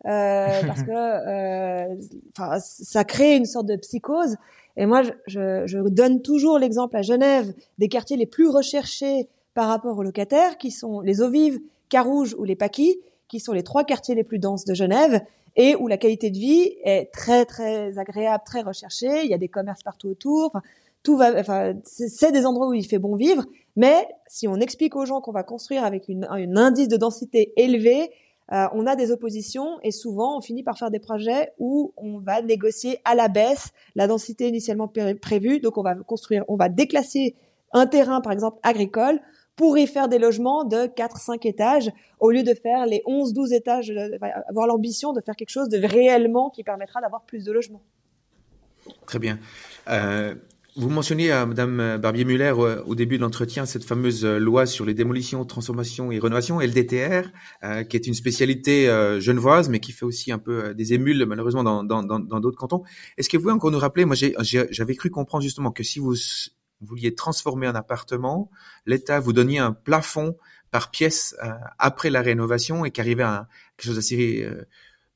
Euh, 0.06 0.62
parce 0.66 0.82
que 0.82 0.90
euh, 0.90 2.58
ça 2.58 3.04
crée 3.04 3.36
une 3.36 3.44
sorte 3.44 3.66
de 3.66 3.76
psychose 3.76 4.36
et 4.76 4.86
moi, 4.86 5.02
je, 5.26 5.66
je, 5.66 5.78
donne 5.88 6.22
toujours 6.22 6.58
l'exemple 6.58 6.96
à 6.96 7.02
Genève 7.02 7.52
des 7.78 7.88
quartiers 7.88 8.16
les 8.16 8.26
plus 8.26 8.48
recherchés 8.48 9.28
par 9.52 9.68
rapport 9.68 9.98
aux 9.98 10.02
locataires, 10.02 10.58
qui 10.58 10.70
sont 10.70 11.00
les 11.00 11.20
eaux 11.20 11.28
vives, 11.28 11.60
Carouge 11.88 12.34
ou 12.38 12.44
les 12.44 12.56
Paquis, 12.56 12.98
qui 13.28 13.40
sont 13.40 13.52
les 13.52 13.62
trois 13.62 13.84
quartiers 13.84 14.14
les 14.14 14.24
plus 14.24 14.38
denses 14.38 14.64
de 14.64 14.74
Genève 14.74 15.20
et 15.56 15.74
où 15.76 15.88
la 15.88 15.98
qualité 15.98 16.30
de 16.30 16.38
vie 16.38 16.76
est 16.84 17.12
très 17.12 17.44
très 17.44 17.98
agréable, 17.98 18.42
très 18.46 18.62
recherchée. 18.62 19.24
Il 19.24 19.30
y 19.30 19.34
a 19.34 19.38
des 19.38 19.48
commerces 19.48 19.82
partout 19.82 20.08
autour. 20.08 20.52
Tout 21.02 21.16
va, 21.16 21.38
enfin, 21.38 21.74
c'est 21.84 22.32
des 22.32 22.46
endroits 22.46 22.68
où 22.68 22.74
il 22.74 22.86
fait 22.86 22.98
bon 22.98 23.16
vivre. 23.16 23.44
Mais 23.76 24.06
si 24.28 24.46
on 24.46 24.56
explique 24.56 24.94
aux 24.96 25.06
gens 25.06 25.20
qu'on 25.20 25.32
va 25.32 25.42
construire 25.42 25.84
avec 25.84 26.08
une, 26.08 26.26
un 26.30 26.56
indice 26.56 26.88
de 26.88 26.96
densité 26.96 27.52
élevé, 27.56 28.10
euh, 28.52 28.66
on 28.72 28.86
a 28.86 28.96
des 28.96 29.10
oppositions 29.10 29.78
et 29.82 29.92
souvent 29.92 30.38
on 30.38 30.40
finit 30.40 30.62
par 30.62 30.76
faire 30.76 30.90
des 30.90 30.98
projets 30.98 31.52
où 31.58 31.92
on 31.96 32.18
va 32.18 32.42
négocier 32.42 32.98
à 33.04 33.14
la 33.14 33.28
baisse 33.28 33.70
la 33.94 34.06
densité 34.06 34.48
initialement 34.48 34.90
prévue. 35.20 35.60
Donc 35.60 35.78
on 35.78 35.82
va 35.82 35.94
construire, 35.94 36.44
on 36.48 36.56
va 36.56 36.68
déclasser 36.68 37.36
un 37.72 37.86
terrain 37.86 38.20
par 38.20 38.32
exemple 38.32 38.58
agricole 38.62 39.20
pour 39.56 39.76
y 39.76 39.86
faire 39.86 40.08
des 40.08 40.18
logements 40.18 40.64
de 40.64 40.86
4-5 40.86 41.46
étages 41.46 41.90
au 42.18 42.30
lieu 42.30 42.42
de 42.42 42.54
faire 42.54 42.86
les 42.86 43.02
11-12 43.06 43.54
étages, 43.54 43.92
avoir 44.48 44.66
l'ambition 44.66 45.12
de 45.12 45.20
faire 45.20 45.36
quelque 45.36 45.50
chose 45.50 45.68
de 45.68 45.78
réellement 45.78 46.50
qui 46.50 46.64
permettra 46.64 47.00
d'avoir 47.00 47.22
plus 47.22 47.44
de 47.44 47.52
logements. 47.52 47.82
Très 49.06 49.18
bien. 49.18 49.38
Euh, 49.88 50.34
Vous 50.76 50.88
mentionniez, 50.88 51.32
à 51.32 51.46
Madame 51.46 51.98
Barbier-Muller, 51.98 52.52
au 52.86 52.94
début 52.94 53.16
de 53.16 53.22
l'entretien, 53.22 53.66
cette 53.66 53.84
fameuse 53.84 54.24
loi 54.24 54.66
sur 54.66 54.84
les 54.84 54.94
démolitions, 54.94 55.44
transformations 55.44 56.12
et 56.12 56.20
rénovations, 56.20 56.60
LDTR, 56.60 57.28
qui 57.88 57.96
est 57.96 58.06
une 58.06 58.14
spécialité 58.14 58.86
genevoise, 59.18 59.68
mais 59.68 59.80
qui 59.80 59.90
fait 59.90 60.04
aussi 60.04 60.30
un 60.30 60.38
peu 60.38 60.72
des 60.72 60.94
émules, 60.94 61.26
malheureusement, 61.26 61.64
dans 61.64 62.40
d'autres 62.40 62.56
cantons. 62.56 62.84
Est-ce 63.18 63.28
que 63.28 63.36
vous 63.36 63.42
pouvez 63.42 63.52
encore 63.52 63.72
nous 63.72 63.80
rappeler, 63.80 64.04
moi 64.04 64.14
j'avais 64.14 64.94
cru 64.94 65.10
comprendre 65.10 65.42
justement 65.42 65.72
que 65.72 65.82
si 65.82 65.98
vous 65.98 66.14
vouliez 66.80 67.16
transformer 67.16 67.66
un 67.66 67.74
appartement, 67.74 68.48
l'État 68.86 69.18
vous 69.18 69.32
donnait 69.32 69.58
un 69.58 69.72
plafond 69.72 70.36
par 70.70 70.92
pièce 70.92 71.36
après 71.78 72.10
la 72.10 72.22
rénovation 72.22 72.84
et 72.84 72.92
qu'arrivait 72.92 73.24
à 73.24 73.48
quelque 73.76 73.86
chose 73.86 73.96
d'assez 73.96 74.48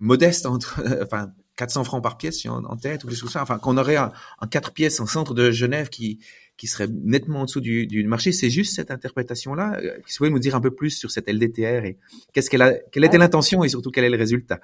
modeste, 0.01 0.47
entre, 0.47 0.83
enfin 1.03 1.31
400 1.57 1.85
francs 1.85 2.03
par 2.03 2.17
pièce, 2.17 2.45
en, 2.47 2.65
en 2.65 2.77
tête, 2.77 3.05
ou 3.05 3.09
des 3.09 3.15
choses 3.15 3.33
ça. 3.33 3.43
Enfin, 3.43 3.59
qu'on 3.59 3.77
aurait 3.77 3.97
un, 3.97 4.13
un 4.41 4.47
4 4.47 4.73
pièces 4.73 5.01
en 5.01 5.07
centre 5.07 5.35
de 5.35 5.51
Genève 5.51 5.89
qui, 5.89 6.19
qui 6.57 6.67
serait 6.67 6.89
nettement 6.89 7.41
en 7.41 7.45
dessous 7.45 7.61
du, 7.61 7.87
du 7.87 8.05
marché. 8.05 8.33
C'est 8.33 8.51
juste 8.51 8.75
cette 8.75 8.91
interprétation-là. 8.91 9.79
Euh, 9.83 9.97
vous 9.97 10.17
pouvez 10.17 10.31
nous 10.31 10.39
dire 10.39 10.55
un 10.55 10.61
peu 10.61 10.71
plus 10.71 10.91
sur 10.91 11.11
cette 11.11 11.29
LDTR 11.29 11.85
et 11.85 11.99
qu'est-ce 12.33 12.51
qu'elle 12.51 12.63
a, 12.63 12.75
quelle 12.93 13.05
était 13.05 13.19
l'intention 13.19 13.65
et 13.65 13.69
surtout 13.69 13.91
quel 13.91 14.05
est 14.05 14.11
le 14.11 14.19
résultat? 14.19 14.61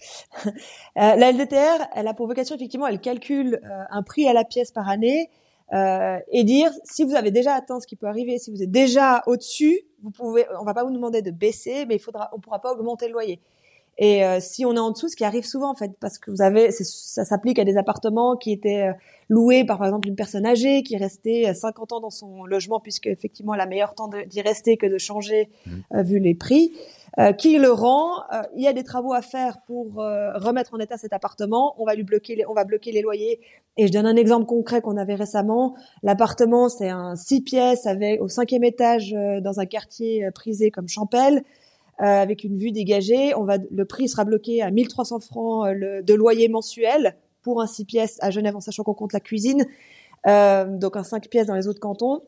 euh, 0.46 0.50
la 0.94 1.32
LDTR, 1.32 1.88
elle 1.94 2.08
a 2.08 2.14
pour 2.14 2.26
vocation 2.26 2.56
effectivement, 2.56 2.86
elle 2.86 3.00
calcule 3.00 3.60
euh, 3.64 3.84
un 3.90 4.02
prix 4.02 4.26
à 4.28 4.32
la 4.32 4.44
pièce 4.44 4.70
par 4.70 4.88
année 4.88 5.30
euh, 5.72 6.18
et 6.32 6.44
dire 6.44 6.70
si 6.84 7.04
vous 7.04 7.14
avez 7.14 7.30
déjà 7.30 7.54
atteint 7.54 7.80
ce 7.80 7.86
qui 7.86 7.96
peut 7.96 8.06
arriver, 8.06 8.38
si 8.38 8.50
vous 8.50 8.62
êtes 8.62 8.70
déjà 8.70 9.22
au-dessus, 9.26 9.80
vous 10.02 10.10
pouvez, 10.10 10.44
on 10.60 10.64
va 10.64 10.74
pas 10.74 10.84
vous 10.84 10.92
demander 10.92 11.22
de 11.22 11.30
baisser, 11.30 11.86
mais 11.86 11.96
il 11.96 12.00
faudra, 12.00 12.30
on 12.34 12.40
pourra 12.40 12.60
pas 12.60 12.72
augmenter 12.72 13.06
le 13.06 13.12
loyer. 13.12 13.40
Et 14.02 14.24
euh, 14.24 14.38
si 14.40 14.64
on 14.64 14.74
est 14.74 14.78
en 14.78 14.92
dessous, 14.92 15.08
ce 15.08 15.14
qui 15.14 15.24
arrive 15.24 15.44
souvent 15.44 15.70
en 15.70 15.74
fait, 15.74 15.92
parce 16.00 16.18
que 16.18 16.30
vous 16.30 16.40
avez, 16.40 16.70
ça 16.70 17.24
s'applique 17.26 17.58
à 17.58 17.64
des 17.64 17.76
appartements 17.76 18.34
qui 18.34 18.50
étaient 18.50 18.88
euh, 18.88 18.92
loués 19.28 19.62
par 19.62 19.76
par 19.76 19.86
exemple 19.86 20.08
une 20.08 20.16
personne 20.16 20.46
âgée 20.46 20.82
qui 20.82 20.96
restait 20.96 21.52
50 21.52 21.92
euh, 21.92 21.96
ans 21.96 22.00
dans 22.00 22.10
son 22.10 22.44
logement, 22.44 22.80
puisque 22.80 23.06
effectivement 23.08 23.54
elle 23.54 23.60
a 23.60 23.66
meilleur 23.66 23.94
temps 23.94 24.08
d'y 24.26 24.40
rester 24.40 24.78
que 24.78 24.86
de 24.86 24.96
changer 24.96 25.50
mmh. 25.66 26.00
vu 26.02 26.18
les 26.18 26.34
prix. 26.34 26.72
Euh, 27.18 27.32
qui 27.32 27.58
le 27.58 27.72
rend. 27.72 28.22
il 28.54 28.62
y 28.62 28.68
a 28.68 28.72
des 28.72 28.84
travaux 28.84 29.12
à 29.12 29.20
faire 29.20 29.58
pour 29.66 29.94
remettre 29.96 30.74
en 30.74 30.78
état 30.78 30.96
cet 30.96 31.12
appartement. 31.12 31.74
On 31.78 31.84
va 31.84 31.96
lui 31.96 32.04
bloquer, 32.04 32.36
les, 32.36 32.46
on 32.46 32.54
va 32.54 32.62
bloquer 32.62 32.92
les 32.92 33.02
loyers. 33.02 33.40
Et 33.76 33.88
je 33.88 33.92
donne 33.92 34.06
un 34.06 34.14
exemple 34.14 34.46
concret 34.46 34.80
qu'on 34.80 34.96
avait 34.96 35.16
récemment. 35.16 35.74
L'appartement, 36.04 36.68
c'est 36.68 36.88
un 36.88 37.16
six 37.16 37.40
pièces 37.40 37.86
avec 37.86 38.22
au 38.22 38.28
cinquième 38.28 38.62
étage 38.62 39.10
dans 39.42 39.58
un 39.58 39.66
quartier 39.66 40.28
prisé 40.32 40.70
comme 40.70 40.88
Champel. 40.88 41.42
Euh, 42.00 42.22
avec 42.22 42.44
une 42.44 42.56
vue 42.56 42.72
dégagée. 42.72 43.34
Le 43.70 43.84
prix 43.84 44.08
sera 44.08 44.24
bloqué 44.24 44.62
à 44.62 44.70
1300 44.70 45.20
francs 45.20 45.66
euh, 45.66 46.00
de 46.00 46.14
loyer 46.14 46.48
mensuel 46.48 47.14
pour 47.42 47.60
un 47.60 47.66
6 47.66 47.84
pièces 47.84 48.16
à 48.22 48.30
Genève, 48.30 48.56
en 48.56 48.60
sachant 48.60 48.84
qu'on 48.84 48.94
compte 48.94 49.12
la 49.12 49.20
cuisine. 49.20 49.66
Euh, 50.26 50.64
donc 50.64 50.96
un 50.96 51.02
5 51.02 51.28
pièces 51.28 51.46
dans 51.46 51.54
les 51.54 51.68
autres 51.68 51.80
cantons. 51.80 52.22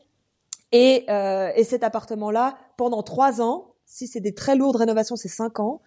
Et, 0.71 1.05
et 1.07 1.63
cet 1.63 1.83
appartement-là, 1.83 2.57
pendant 2.77 3.03
trois 3.03 3.41
ans, 3.41 3.73
si 3.85 4.07
c'est 4.07 4.19
des 4.19 4.33
très 4.33 4.55
lourdes 4.55 4.75
rénovations, 4.75 5.15
c'est 5.15 5.27
cinq 5.27 5.59
ans. 5.59 5.81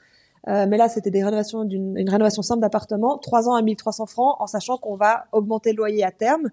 Mais 0.47 0.77
là, 0.77 0.89
c'était 0.89 1.11
des 1.11 1.25
rénovations 1.25 1.65
d'une 1.65 1.97
une 1.97 2.09
rénovation 2.09 2.43
simple 2.43 2.61
d'appartement, 2.61 3.19
trois 3.19 3.49
ans 3.49 3.57
à 3.57 3.63
1300 3.63 4.07
francs, 4.07 4.37
en 4.39 4.47
sachant 4.47 4.77
qu'on 4.77 4.95
va 4.95 5.27
augmenter 5.33 5.73
le 5.73 5.79
loyer 5.79 6.05
à 6.05 6.13
terme. 6.13 6.51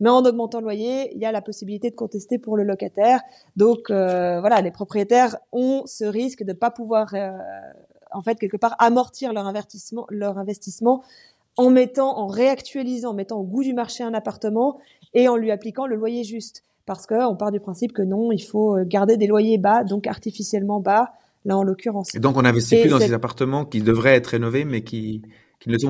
Mais 0.00 0.10
en 0.10 0.24
augmentant 0.24 0.58
le 0.58 0.64
loyer, 0.64 1.14
il 1.14 1.20
y 1.20 1.24
a 1.24 1.32
la 1.32 1.40
possibilité 1.40 1.90
de 1.90 1.94
contester 1.94 2.38
pour 2.38 2.56
le 2.56 2.64
locataire. 2.64 3.20
Donc 3.56 3.90
euh, 3.90 4.40
voilà, 4.40 4.60
les 4.60 4.70
propriétaires 4.70 5.36
ont 5.52 5.82
ce 5.86 6.04
risque 6.04 6.42
de 6.42 6.52
ne 6.52 6.56
pas 6.56 6.70
pouvoir, 6.70 7.14
euh, 7.14 7.30
en 8.12 8.22
fait, 8.22 8.38
quelque 8.38 8.56
part 8.56 8.76
amortir 8.78 9.32
leur 9.32 9.46
investissement, 9.46 10.06
leur 10.10 10.38
investissement 10.38 11.02
en 11.56 11.70
mettant, 11.70 12.18
en 12.18 12.26
réactualisant, 12.26 13.10
en 13.10 13.14
mettant 13.14 13.38
au 13.38 13.44
goût 13.44 13.62
du 13.62 13.72
marché 13.72 14.04
un 14.04 14.12
appartement 14.12 14.78
et 15.14 15.28
en 15.28 15.36
lui 15.36 15.50
appliquant 15.50 15.86
le 15.86 15.96
loyer 15.96 16.24
juste. 16.24 16.62
Parce 16.84 17.06
qu'on 17.06 17.34
part 17.34 17.50
du 17.50 17.58
principe 17.58 17.92
que 17.92 18.02
non, 18.02 18.30
il 18.30 18.42
faut 18.42 18.76
garder 18.84 19.16
des 19.16 19.26
loyers 19.26 19.58
bas, 19.58 19.82
donc 19.82 20.06
artificiellement 20.06 20.78
bas, 20.78 21.14
là 21.46 21.56
en 21.56 21.62
l'occurrence. 21.62 22.14
Et 22.14 22.20
donc 22.20 22.36
on 22.36 22.42
n'investit 22.42 22.80
plus 22.82 22.90
dans 22.90 23.00
ces 23.00 23.12
appartements 23.12 23.64
qui 23.64 23.80
devraient 23.80 24.14
être 24.14 24.28
rénovés, 24.28 24.64
mais 24.64 24.82
qui 24.82 25.22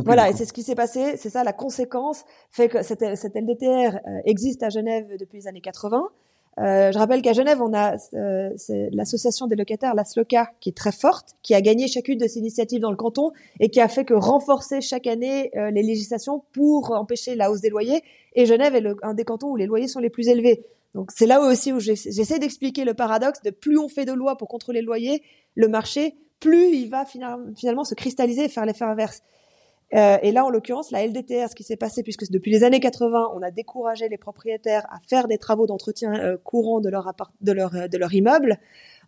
voilà, 0.05 0.31
et 0.31 0.33
c'est 0.33 0.47
ce 0.47 0.53
qui 0.53 0.63
s'est 0.63 0.75
passé, 0.75 1.17
c'est 1.17 1.31
ça 1.31 1.45
la 1.45 1.53
conséquence, 1.53 2.25
fait 2.51 2.69
que 2.69 2.83
cette, 2.83 3.17
cette 3.17 3.35
LDTR 3.35 3.97
euh, 3.97 4.21
existe 4.25 4.63
à 4.63 4.71
Genève 4.71 5.07
depuis 5.19 5.39
les 5.39 5.49
années 5.49 5.61
80. 5.61 6.09
Euh, 6.59 6.91
je 6.91 6.99
rappelle 6.99 7.21
qu'à 7.21 7.35
Genève, 7.35 7.61
on 7.61 7.75
a 7.75 7.97
euh, 8.15 8.51
l'association 8.93 9.47
des 9.47 9.57
locataires, 9.57 9.95
la 9.95 10.05
SLOCA, 10.05 10.53
qui 10.61 10.71
est 10.71 10.77
très 10.77 10.93
forte, 10.93 11.35
qui 11.43 11.55
a 11.55 11.61
gagné 11.61 11.87
chacune 11.87 12.19
de 12.19 12.27
ces 12.27 12.39
initiatives 12.39 12.81
dans 12.81 12.91
le 12.91 12.97
canton 12.97 13.33
et 13.61 13.69
qui 13.69 13.81
a 13.81 13.89
fait 13.89 14.05
que 14.05 14.15
renforcer 14.15 14.81
chaque 14.81 15.07
année 15.07 15.51
euh, 15.57 15.71
les 15.71 15.83
législations 15.83 16.45
pour 16.53 16.93
empêcher 16.93 17.35
la 17.35 17.51
hausse 17.51 17.61
des 17.61 17.69
loyers. 17.69 18.03
Et 18.35 18.47
Genève 18.47 18.75
est 18.75 18.81
le, 18.81 18.97
un 19.03 19.13
des 19.13 19.25
cantons 19.25 19.51
où 19.51 19.57
les 19.57 19.67
loyers 19.67 19.89
sont 19.89 20.01
les 20.01 20.09
plus 20.09 20.29
élevés. 20.29 20.65
Donc 20.95 21.11
c'est 21.15 21.27
là 21.27 21.43
aussi 21.43 21.75
où 21.75 21.81
j'essaie 21.81 22.39
d'expliquer 22.39 22.85
le 22.85 22.95
paradoxe 22.95 23.43
de 23.43 23.51
plus 23.51 23.79
on 23.79 23.89
fait 23.89 24.07
de 24.07 24.13
lois 24.13 24.39
pour 24.39 24.49
contrôler 24.49 24.81
le 24.81 24.87
loyer, 24.87 25.23
le 25.55 25.69
marché, 25.69 26.15
plus 26.41 26.75
il 26.75 26.89
va 26.89 27.05
finalement 27.05 27.85
se 27.85 27.95
cristalliser 27.95 28.45
et 28.45 28.49
faire 28.49 28.65
l'effet 28.65 28.85
inverse. 28.85 29.23
Euh, 29.95 30.19
et 30.23 30.33
là, 30.33 30.45
en 30.45 30.51
l'occurrence, 30.51 30.91
la 30.91 31.07
LDTR, 31.07 31.49
ce 31.49 31.55
qui 31.55 31.63
s'est 31.63 31.77
passé, 31.77 32.03
puisque 32.03 32.31
depuis 32.31 32.51
les 32.51 32.65
années 32.65 32.81
80, 32.81 33.31
on 33.35 33.43
a 33.43 33.51
découragé 33.51 34.09
les 34.09 34.19
propriétaires 34.19 34.87
à 34.91 34.99
faire 35.07 35.29
des 35.29 35.39
travaux 35.39 35.67
d'entretien 35.67 36.15
euh, 36.15 36.37
courant 36.43 36.81
de 36.81 36.89
leur, 36.89 37.07
appart 37.07 37.33
de, 37.41 37.53
leur, 37.53 37.75
euh, 37.77 37.89
de 37.89 37.97
leur 37.97 38.13
immeuble, 38.13 38.59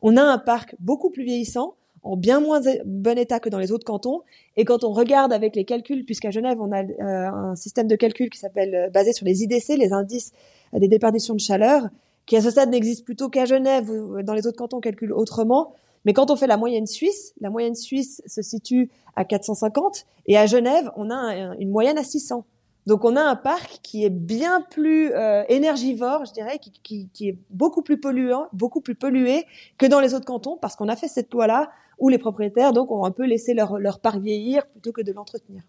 on 0.02 0.16
a 0.16 0.22
un 0.22 0.38
parc 0.38 0.76
beaucoup 0.78 1.10
plus 1.10 1.24
vieillissant, 1.24 1.74
en 2.04 2.16
bien 2.16 2.38
moins 2.38 2.60
bon 2.84 3.18
état 3.18 3.40
que 3.40 3.48
dans 3.48 3.58
les 3.58 3.72
autres 3.72 3.84
cantons. 3.84 4.22
Et 4.56 4.64
quand 4.64 4.84
on 4.84 4.92
regarde 4.92 5.32
avec 5.32 5.56
les 5.56 5.64
calculs, 5.64 6.04
puisqu'à 6.04 6.30
Genève, 6.30 6.58
on 6.60 6.70
a 6.70 6.84
euh, 6.84 7.28
un 7.28 7.56
système 7.56 7.88
de 7.88 7.96
calcul 7.96 8.30
qui 8.30 8.38
s'appelle 8.38 8.88
basé 8.94 9.12
sur 9.12 9.26
les 9.26 9.42
IDC, 9.42 9.76
les 9.76 9.92
indices 9.92 10.32
des 10.72 10.86
déperditions 10.86 11.34
de 11.34 11.40
chaleur, 11.40 11.88
qui 12.26 12.36
à 12.36 12.40
ce 12.40 12.50
stade 12.50 12.70
n'existe 12.70 13.04
plutôt 13.04 13.28
qu'à 13.28 13.46
Genève, 13.46 13.90
dans 14.22 14.34
les 14.34 14.46
autres 14.46 14.58
cantons 14.58 14.76
on 14.76 14.80
calcule 14.80 15.12
autrement. 15.12 15.72
Mais 16.08 16.14
quand 16.14 16.30
on 16.30 16.36
fait 16.36 16.46
la 16.46 16.56
moyenne 16.56 16.86
suisse, 16.86 17.34
la 17.38 17.50
moyenne 17.50 17.74
suisse 17.74 18.22
se 18.26 18.40
situe 18.40 18.88
à 19.14 19.26
450 19.26 20.06
et 20.26 20.38
à 20.38 20.46
Genève, 20.46 20.90
on 20.96 21.10
a 21.10 21.54
une 21.58 21.68
moyenne 21.68 21.98
à 21.98 22.02
600. 22.02 22.46
Donc 22.86 23.04
on 23.04 23.14
a 23.14 23.20
un 23.20 23.36
parc 23.36 23.80
qui 23.82 24.06
est 24.06 24.10
bien 24.10 24.62
plus 24.70 25.12
euh, 25.12 25.44
énergivore, 25.50 26.24
je 26.24 26.32
dirais, 26.32 26.60
qui, 26.60 27.10
est 27.20 27.36
beaucoup 27.50 27.82
plus 27.82 28.00
polluant, 28.00 28.46
beaucoup 28.54 28.80
plus 28.80 28.94
pollué 28.94 29.44
que 29.76 29.84
dans 29.84 30.00
les 30.00 30.14
autres 30.14 30.24
cantons, 30.24 30.56
parce 30.56 30.76
qu'on 30.76 30.88
a 30.88 30.96
fait 30.96 31.08
cette 31.08 31.30
loi-là 31.30 31.68
où 31.98 32.08
les 32.08 32.16
propriétaires 32.16 32.72
donc 32.72 32.90
ont 32.90 33.04
un 33.04 33.10
peu 33.10 33.26
laissé 33.26 33.52
leur, 33.52 33.78
leur 33.78 34.00
parc 34.00 34.16
vieillir 34.18 34.66
plutôt 34.68 34.92
que 34.92 35.02
de 35.02 35.12
l'entretenir. 35.12 35.60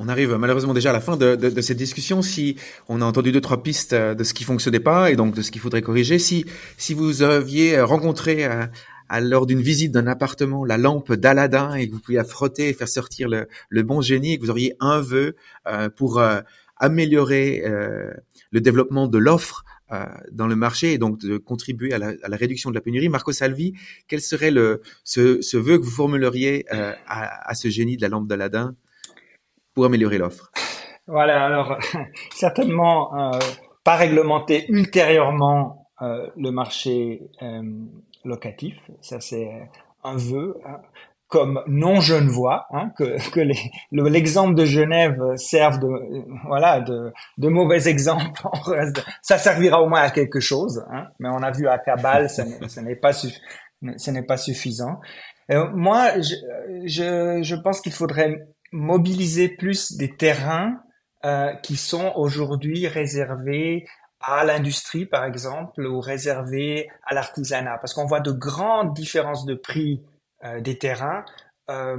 On 0.00 0.08
arrive 0.08 0.36
malheureusement 0.36 0.74
déjà 0.74 0.90
à 0.90 0.92
la 0.92 1.00
fin 1.00 1.16
de, 1.16 1.60
cette 1.60 1.76
discussion. 1.76 2.22
Si 2.22 2.54
on 2.88 3.02
a 3.02 3.04
entendu 3.04 3.32
deux 3.32 3.40
trois 3.40 3.64
pistes 3.64 3.94
de 3.94 4.22
ce 4.22 4.32
qui 4.32 4.44
fonctionnait 4.44 4.78
pas 4.78 5.10
et 5.10 5.16
donc 5.16 5.34
de 5.34 5.42
ce 5.42 5.50
qu'il 5.50 5.60
faudrait 5.60 5.82
corriger, 5.82 6.20
si 6.20 6.44
si 6.76 6.94
vous 6.94 7.22
aviez 7.22 7.80
rencontré 7.80 8.44
euh, 8.44 8.66
à, 9.08 9.20
lors 9.20 9.46
d'une 9.46 9.60
visite 9.60 9.92
d'un 9.92 10.06
appartement 10.06 10.64
la 10.64 10.78
lampe 10.78 11.12
d'Aladin 11.12 11.74
et 11.74 11.88
que 11.88 11.92
vous 11.92 12.00
pouviez 12.00 12.22
frotter 12.24 12.68
et 12.68 12.72
faire 12.72 12.88
sortir 12.88 13.28
le, 13.28 13.82
bon 13.82 14.00
génie 14.00 14.32
et 14.32 14.38
que 14.38 14.42
vous 14.42 14.50
auriez 14.50 14.74
un 14.80 15.00
vœu 15.00 15.36
euh, 15.66 15.88
pour 15.88 16.18
euh, 16.18 16.40
améliorer 16.76 17.62
euh, 17.64 18.12
le 18.50 18.60
développement 18.60 19.08
de 19.08 19.18
l'offre 19.18 19.64
euh, 19.90 20.04
dans 20.32 20.46
le 20.46 20.56
marché 20.56 20.92
et 20.92 20.98
donc 20.98 21.18
de 21.18 21.38
contribuer 21.38 21.92
à 21.92 21.98
la, 21.98 22.12
à 22.22 22.28
la, 22.28 22.36
réduction 22.36 22.70
de 22.70 22.74
la 22.74 22.80
pénurie. 22.80 23.08
Marco 23.08 23.32
Salvi, 23.32 23.74
quel 24.06 24.20
serait 24.20 24.50
le, 24.50 24.82
ce, 25.04 25.40
ce 25.40 25.56
vœu 25.56 25.78
que 25.78 25.84
vous 25.84 25.90
formuleriez 25.90 26.66
à, 26.70 27.48
à, 27.48 27.54
ce 27.54 27.68
génie 27.68 27.96
de 27.96 28.02
la 28.02 28.08
lampe 28.08 28.28
d'Aladin 28.28 28.74
pour 29.74 29.86
améliorer 29.86 30.18
l'offre? 30.18 30.52
Voilà, 31.06 31.46
alors 31.46 31.78
certainement 32.34 33.32
pas 33.82 33.96
réglementer 33.96 34.66
ultérieurement 34.68 35.90
le 36.00 36.50
marché 36.50 37.22
locatif. 38.28 38.78
Ça, 39.00 39.20
c'est 39.20 39.48
un 40.04 40.16
vœu. 40.16 40.58
Hein, 40.64 40.80
comme 41.28 41.62
non 41.66 42.00
genevois, 42.00 42.66
hein, 42.70 42.90
que, 42.96 43.30
que 43.30 43.40
l'exemple 43.92 44.54
de 44.54 44.64
Genève 44.64 45.22
serve 45.36 45.78
de 45.78 46.24
voilà 46.46 46.80
de, 46.80 47.12
mauvais 47.48 47.86
exemples. 47.86 48.40
ça 49.20 49.36
servira 49.36 49.82
au 49.82 49.90
moins 49.90 50.00
à 50.00 50.10
quelque 50.10 50.40
chose, 50.40 50.86
hein, 50.90 51.08
mais 51.18 51.28
on 51.28 51.42
a 51.42 51.50
vu 51.50 51.68
à 51.68 51.78
Cabal, 51.78 52.30
ce 52.30 52.80
n'est 52.80 52.96
pas 52.96 53.12
pas 54.26 54.36
suffisant. 54.38 55.00
moi, 55.74 56.18
je, 56.18 56.34
je, 56.86 57.42
je 57.42 57.54
pense 57.56 57.82
qu'il 57.82 57.92
faudrait 57.92 58.48
mobiliser 58.72 59.48
plus 59.48 59.96
des 59.96 60.16
terrains 60.16 60.80
euh, 61.24 61.52
qui 61.62 61.76
sont 61.76 62.12
aujourd'hui 62.14 62.86
réservés 62.86 63.86
à 64.20 64.44
l'industrie, 64.44 65.06
par 65.06 65.24
exemple, 65.24 65.86
ou 65.86 66.00
réservé 66.00 66.88
à 67.04 67.14
l'artisanat, 67.14 67.78
parce 67.78 67.94
qu'on 67.94 68.06
voit 68.06 68.20
de 68.20 68.32
grandes 68.32 68.94
différences 68.94 69.44
de 69.44 69.54
prix 69.54 70.02
euh, 70.44 70.60
des 70.60 70.78
terrains 70.78 71.24
euh, 71.70 71.96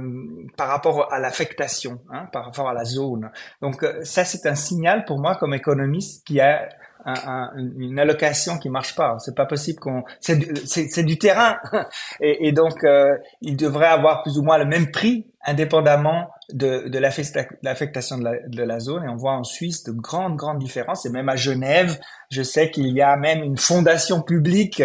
par 0.56 0.68
rapport 0.68 1.12
à 1.12 1.18
l'affectation, 1.18 2.00
hein, 2.10 2.26
par 2.32 2.46
rapport 2.46 2.68
à 2.68 2.74
la 2.74 2.84
zone. 2.84 3.30
Donc 3.62 3.82
euh, 3.82 4.02
ça, 4.04 4.24
c'est 4.24 4.46
un 4.46 4.54
signal 4.54 5.04
pour 5.04 5.20
moi 5.20 5.36
comme 5.36 5.54
économiste 5.54 6.26
qui 6.26 6.40
a 6.40 6.68
un, 7.04 7.14
un, 7.14 7.50
une 7.56 7.98
allocation 7.98 8.58
qui 8.58 8.68
marche 8.68 8.94
pas. 8.94 9.16
C'est 9.18 9.34
pas 9.34 9.46
possible 9.46 9.78
qu'on. 9.78 10.04
C'est 10.20 11.04
du 11.04 11.18
terrain 11.18 11.56
et, 12.20 12.52
donc 12.52 12.84
euh, 12.84 13.16
il 13.40 13.56
devrait 13.56 13.86
avoir 13.86 14.22
plus 14.22 14.38
ou 14.38 14.42
moins 14.42 14.58
le 14.58 14.66
même 14.66 14.90
prix 14.90 15.26
indépendamment 15.44 16.28
de, 16.52 16.88
de 16.88 16.98
l'affectation 16.98 18.18
de, 18.18 18.48
de, 18.48 18.62
la 18.62 18.80
zone. 18.80 19.04
Et 19.04 19.08
on 19.08 19.16
voit 19.16 19.32
en 19.32 19.44
Suisse 19.44 19.84
de 19.84 19.92
grandes, 19.92 20.36
grandes 20.36 20.58
différences. 20.58 21.06
Et 21.06 21.10
même 21.10 21.28
à 21.28 21.36
Genève, 21.36 21.98
je 22.30 22.42
sais 22.42 22.70
qu'il 22.70 22.88
y 22.88 23.00
a 23.00 23.16
même 23.16 23.42
une 23.42 23.56
fondation 23.56 24.20
publique 24.22 24.82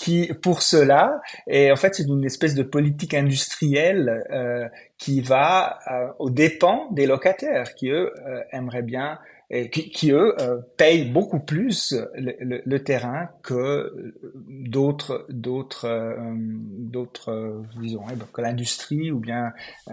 qui 0.00 0.32
pour 0.42 0.62
cela. 0.62 1.20
Et 1.46 1.70
en 1.70 1.76
fait, 1.76 1.94
c'est 1.94 2.04
une 2.04 2.24
espèce 2.24 2.54
de 2.54 2.62
politique 2.62 3.14
industrielle 3.14 4.24
euh, 4.30 4.66
qui 4.98 5.20
va 5.20 5.78
euh, 5.90 6.08
aux 6.18 6.30
dépens 6.30 6.88
des 6.92 7.06
locataires, 7.06 7.74
qui 7.74 7.90
eux 7.90 8.12
euh, 8.26 8.42
aimeraient 8.52 8.82
bien 8.82 9.18
et 9.50 9.68
qui, 9.68 9.90
qui 9.90 10.12
eux 10.12 10.34
euh, 10.40 10.60
payent 10.76 11.10
beaucoup 11.10 11.40
plus 11.40 11.94
le, 12.14 12.62
le, 12.64 12.84
terrain 12.84 13.28
que 13.42 14.14
d'autres 14.48 15.26
d'autres 15.28 15.86
euh, 15.86 16.34
d'autres 16.36 17.62
disons 17.80 18.04
eh 18.12 18.14
ben, 18.14 18.26
que 18.32 18.40
l'industrie 18.40 19.10
ou 19.10 19.18
bien 19.18 19.52
euh, 19.88 19.92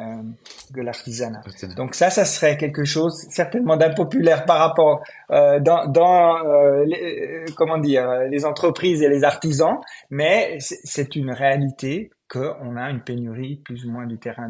que 0.74 0.82
l'artisanat. 0.82 1.42
Donc 1.76 1.96
ça, 1.96 2.12
ça 2.12 2.24
serait 2.24 2.58
quelque 2.58 2.84
chose 2.84 3.16
certainement 3.32 3.78
d'impopulaire 3.78 4.46
par 4.46 4.60
rapport 4.60 5.04
dans 5.30 5.88
dans 5.88 6.38
les, 6.84 7.46
comment 7.56 7.80
dire 7.80 8.26
les 8.30 8.46
entreprises 8.46 9.02
et 9.02 9.10
les 9.10 9.24
artisans, 9.24 9.78
mais 10.10 10.58
c'est 10.60 11.16
une 11.16 11.32
réalité 11.32 12.12
qu'on 12.30 12.76
a 12.76 12.90
une 12.90 13.02
pénurie 13.02 13.62
plus 13.64 13.86
ou 13.86 13.92
moins 13.92 14.06
du 14.06 14.18
terrain 14.18 14.50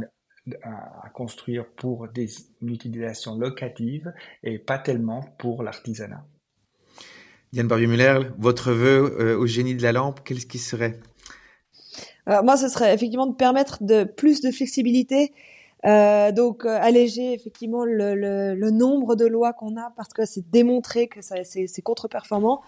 à, 0.64 1.10
construire 1.10 1.66
pour 1.66 2.08
des, 2.08 2.28
une 2.62 2.70
utilisation 2.70 3.36
locative 3.36 4.14
et 4.44 4.60
pas 4.60 4.78
tellement 4.78 5.22
pour 5.38 5.64
l'artisanat. 5.64 6.24
Diane 7.54 7.68
Barbier-Muller, 7.68 8.20
votre 8.38 8.72
vœu 8.72 9.16
euh, 9.20 9.38
au 9.38 9.46
génie 9.46 9.76
de 9.76 9.82
la 9.82 9.94
lampe, 9.94 10.22
qu'est-ce 10.24 10.46
qui 10.46 10.60
serait? 10.60 11.00
Alors 12.26 12.44
moi, 12.44 12.58
ce 12.58 12.68
serait 12.68 12.94
effectivement 12.94 13.28
de 13.28 13.36
permettre 13.36 13.84
de 13.84 14.04
plus 14.04 14.42
de 14.42 14.52
flexibilité, 14.52 15.34
euh, 15.86 16.32
donc 16.32 16.66
euh, 16.66 16.78
alléger 16.82 17.34
effectivement 17.34 17.86
le, 17.86 18.16
le, 18.16 18.56
le, 18.56 18.72
nombre 18.72 19.16
de 19.16 19.26
lois 19.26 19.54
qu'on 19.54 19.78
a 19.78 19.94
parce 19.96 20.10
que 20.10 20.26
c'est 20.26 20.50
démontré 20.50 21.08
que 21.08 21.20
c'est 21.22 21.82
contre-performant. 21.82 22.62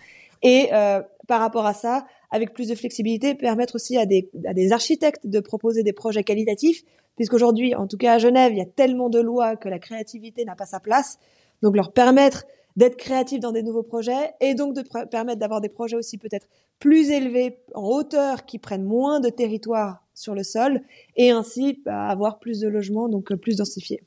Et 0.44 0.70
euh, 0.72 1.02
par 1.28 1.42
rapport 1.42 1.66
à 1.66 1.74
ça, 1.74 2.06
avec 2.32 2.54
plus 2.54 2.68
de 2.68 2.76
flexibilité, 2.76 3.36
permettre 3.36 3.76
aussi 3.76 3.98
à 3.98 4.06
des, 4.06 4.30
à 4.46 4.54
des 4.54 4.72
architectes 4.72 5.26
de 5.26 5.40
proposer 5.40 5.84
des 5.84 5.94
projets 5.94 6.24
qualitatifs 6.24 6.84
puisqu'aujourd'hui, 7.20 7.76
en 7.76 7.86
tout 7.86 7.98
cas 7.98 8.14
à 8.14 8.18
Genève, 8.18 8.54
il 8.54 8.60
y 8.60 8.62
a 8.62 8.66
tellement 8.66 9.10
de 9.10 9.20
lois 9.20 9.58
que 9.58 9.68
la 9.68 9.78
créativité 9.78 10.46
n'a 10.46 10.56
pas 10.56 10.66
sa 10.66 10.80
place. 10.80 11.20
Donc 11.62 11.76
leur 11.76 11.92
permettre 11.92 12.46
d'être 12.78 12.96
créatifs 12.96 13.42
dans 13.42 13.52
des 13.52 13.62
nouveaux 13.62 13.84
projets 13.84 14.32
et 14.40 14.54
donc 14.54 14.74
de 14.74 14.84
permettre 15.06 15.38
d'avoir 15.38 15.60
des 15.60 15.68
projets 15.68 15.98
aussi 15.98 16.18
peut-être 16.18 16.48
plus 16.80 17.10
élevés 17.10 17.58
en 17.76 17.84
hauteur 17.84 18.46
qui 18.46 18.58
prennent 18.58 18.86
moins 18.86 19.20
de 19.20 19.28
territoire 19.28 20.06
sur 20.14 20.34
le 20.34 20.44
sol 20.44 20.80
et 21.18 21.32
ainsi 21.32 21.82
bah, 21.84 22.08
avoir 22.08 22.40
plus 22.40 22.62
de 22.62 22.70
logements, 22.70 23.10
donc 23.10 23.34
plus 23.36 23.58
densifiés. 23.58 24.02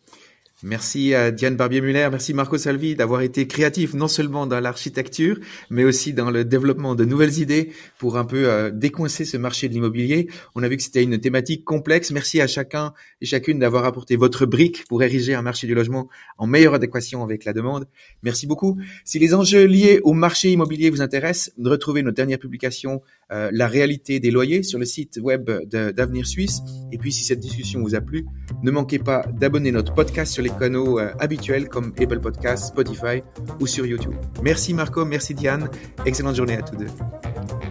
Merci 0.64 1.12
à 1.12 1.32
Diane 1.32 1.56
Barbier-Muller, 1.56 2.08
merci 2.12 2.34
Marco 2.34 2.56
Salvi 2.56 2.94
d'avoir 2.94 3.22
été 3.22 3.48
créatif 3.48 3.94
non 3.94 4.06
seulement 4.06 4.46
dans 4.46 4.60
l'architecture, 4.60 5.40
mais 5.70 5.82
aussi 5.82 6.12
dans 6.12 6.30
le 6.30 6.44
développement 6.44 6.94
de 6.94 7.04
nouvelles 7.04 7.40
idées 7.40 7.72
pour 7.98 8.16
un 8.16 8.24
peu 8.24 8.48
euh, 8.48 8.70
décoincer 8.70 9.24
ce 9.24 9.36
marché 9.36 9.68
de 9.68 9.74
l'immobilier. 9.74 10.28
On 10.54 10.62
a 10.62 10.68
vu 10.68 10.76
que 10.76 10.84
c'était 10.84 11.02
une 11.02 11.18
thématique 11.18 11.64
complexe. 11.64 12.12
Merci 12.12 12.40
à 12.40 12.46
chacun 12.46 12.92
et 13.20 13.26
chacune 13.26 13.58
d'avoir 13.58 13.86
apporté 13.86 14.14
votre 14.14 14.46
brique 14.46 14.84
pour 14.88 15.02
ériger 15.02 15.34
un 15.34 15.42
marché 15.42 15.66
du 15.66 15.74
logement 15.74 16.08
en 16.38 16.46
meilleure 16.46 16.74
adéquation 16.74 17.24
avec 17.24 17.44
la 17.44 17.52
demande. 17.52 17.88
Merci 18.22 18.46
beaucoup. 18.46 18.78
Si 19.04 19.18
les 19.18 19.34
enjeux 19.34 19.64
liés 19.64 19.98
au 20.04 20.12
marché 20.12 20.52
immobilier 20.52 20.90
vous 20.90 21.02
intéressent, 21.02 21.52
retrouvez 21.60 22.02
notre 22.02 22.16
dernière 22.16 22.38
publication 22.38 23.02
euh, 23.32 23.50
La 23.52 23.66
réalité 23.66 24.20
des 24.20 24.30
loyers 24.30 24.62
sur 24.62 24.78
le 24.78 24.84
site 24.84 25.18
web 25.20 25.50
d'Avenir 25.66 26.24
Suisse. 26.24 26.60
Et 26.92 26.98
puis 26.98 27.10
si 27.10 27.24
cette 27.24 27.40
discussion 27.40 27.80
vous 27.80 27.96
a 27.96 28.00
plu, 28.00 28.26
ne 28.62 28.70
manquez 28.70 29.00
pas 29.00 29.24
d'abonner 29.32 29.72
notre 29.72 29.92
podcast 29.92 30.32
sur 30.32 30.42
les 30.44 30.51
canaux 30.58 30.98
euh, 30.98 31.12
habituels 31.18 31.68
comme 31.68 31.92
Apple 32.00 32.20
Podcasts, 32.20 32.68
Spotify 32.68 33.22
ou 33.60 33.66
sur 33.66 33.86
YouTube. 33.86 34.14
Merci 34.42 34.74
Marco, 34.74 35.04
merci 35.04 35.34
Diane. 35.34 35.68
Excellente 36.04 36.36
journée 36.36 36.56
à 36.56 36.62
tous 36.62 36.76
deux. 36.76 36.88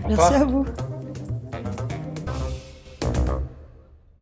Merci 0.07 0.33
à 0.33 0.45
vous. 0.45 0.65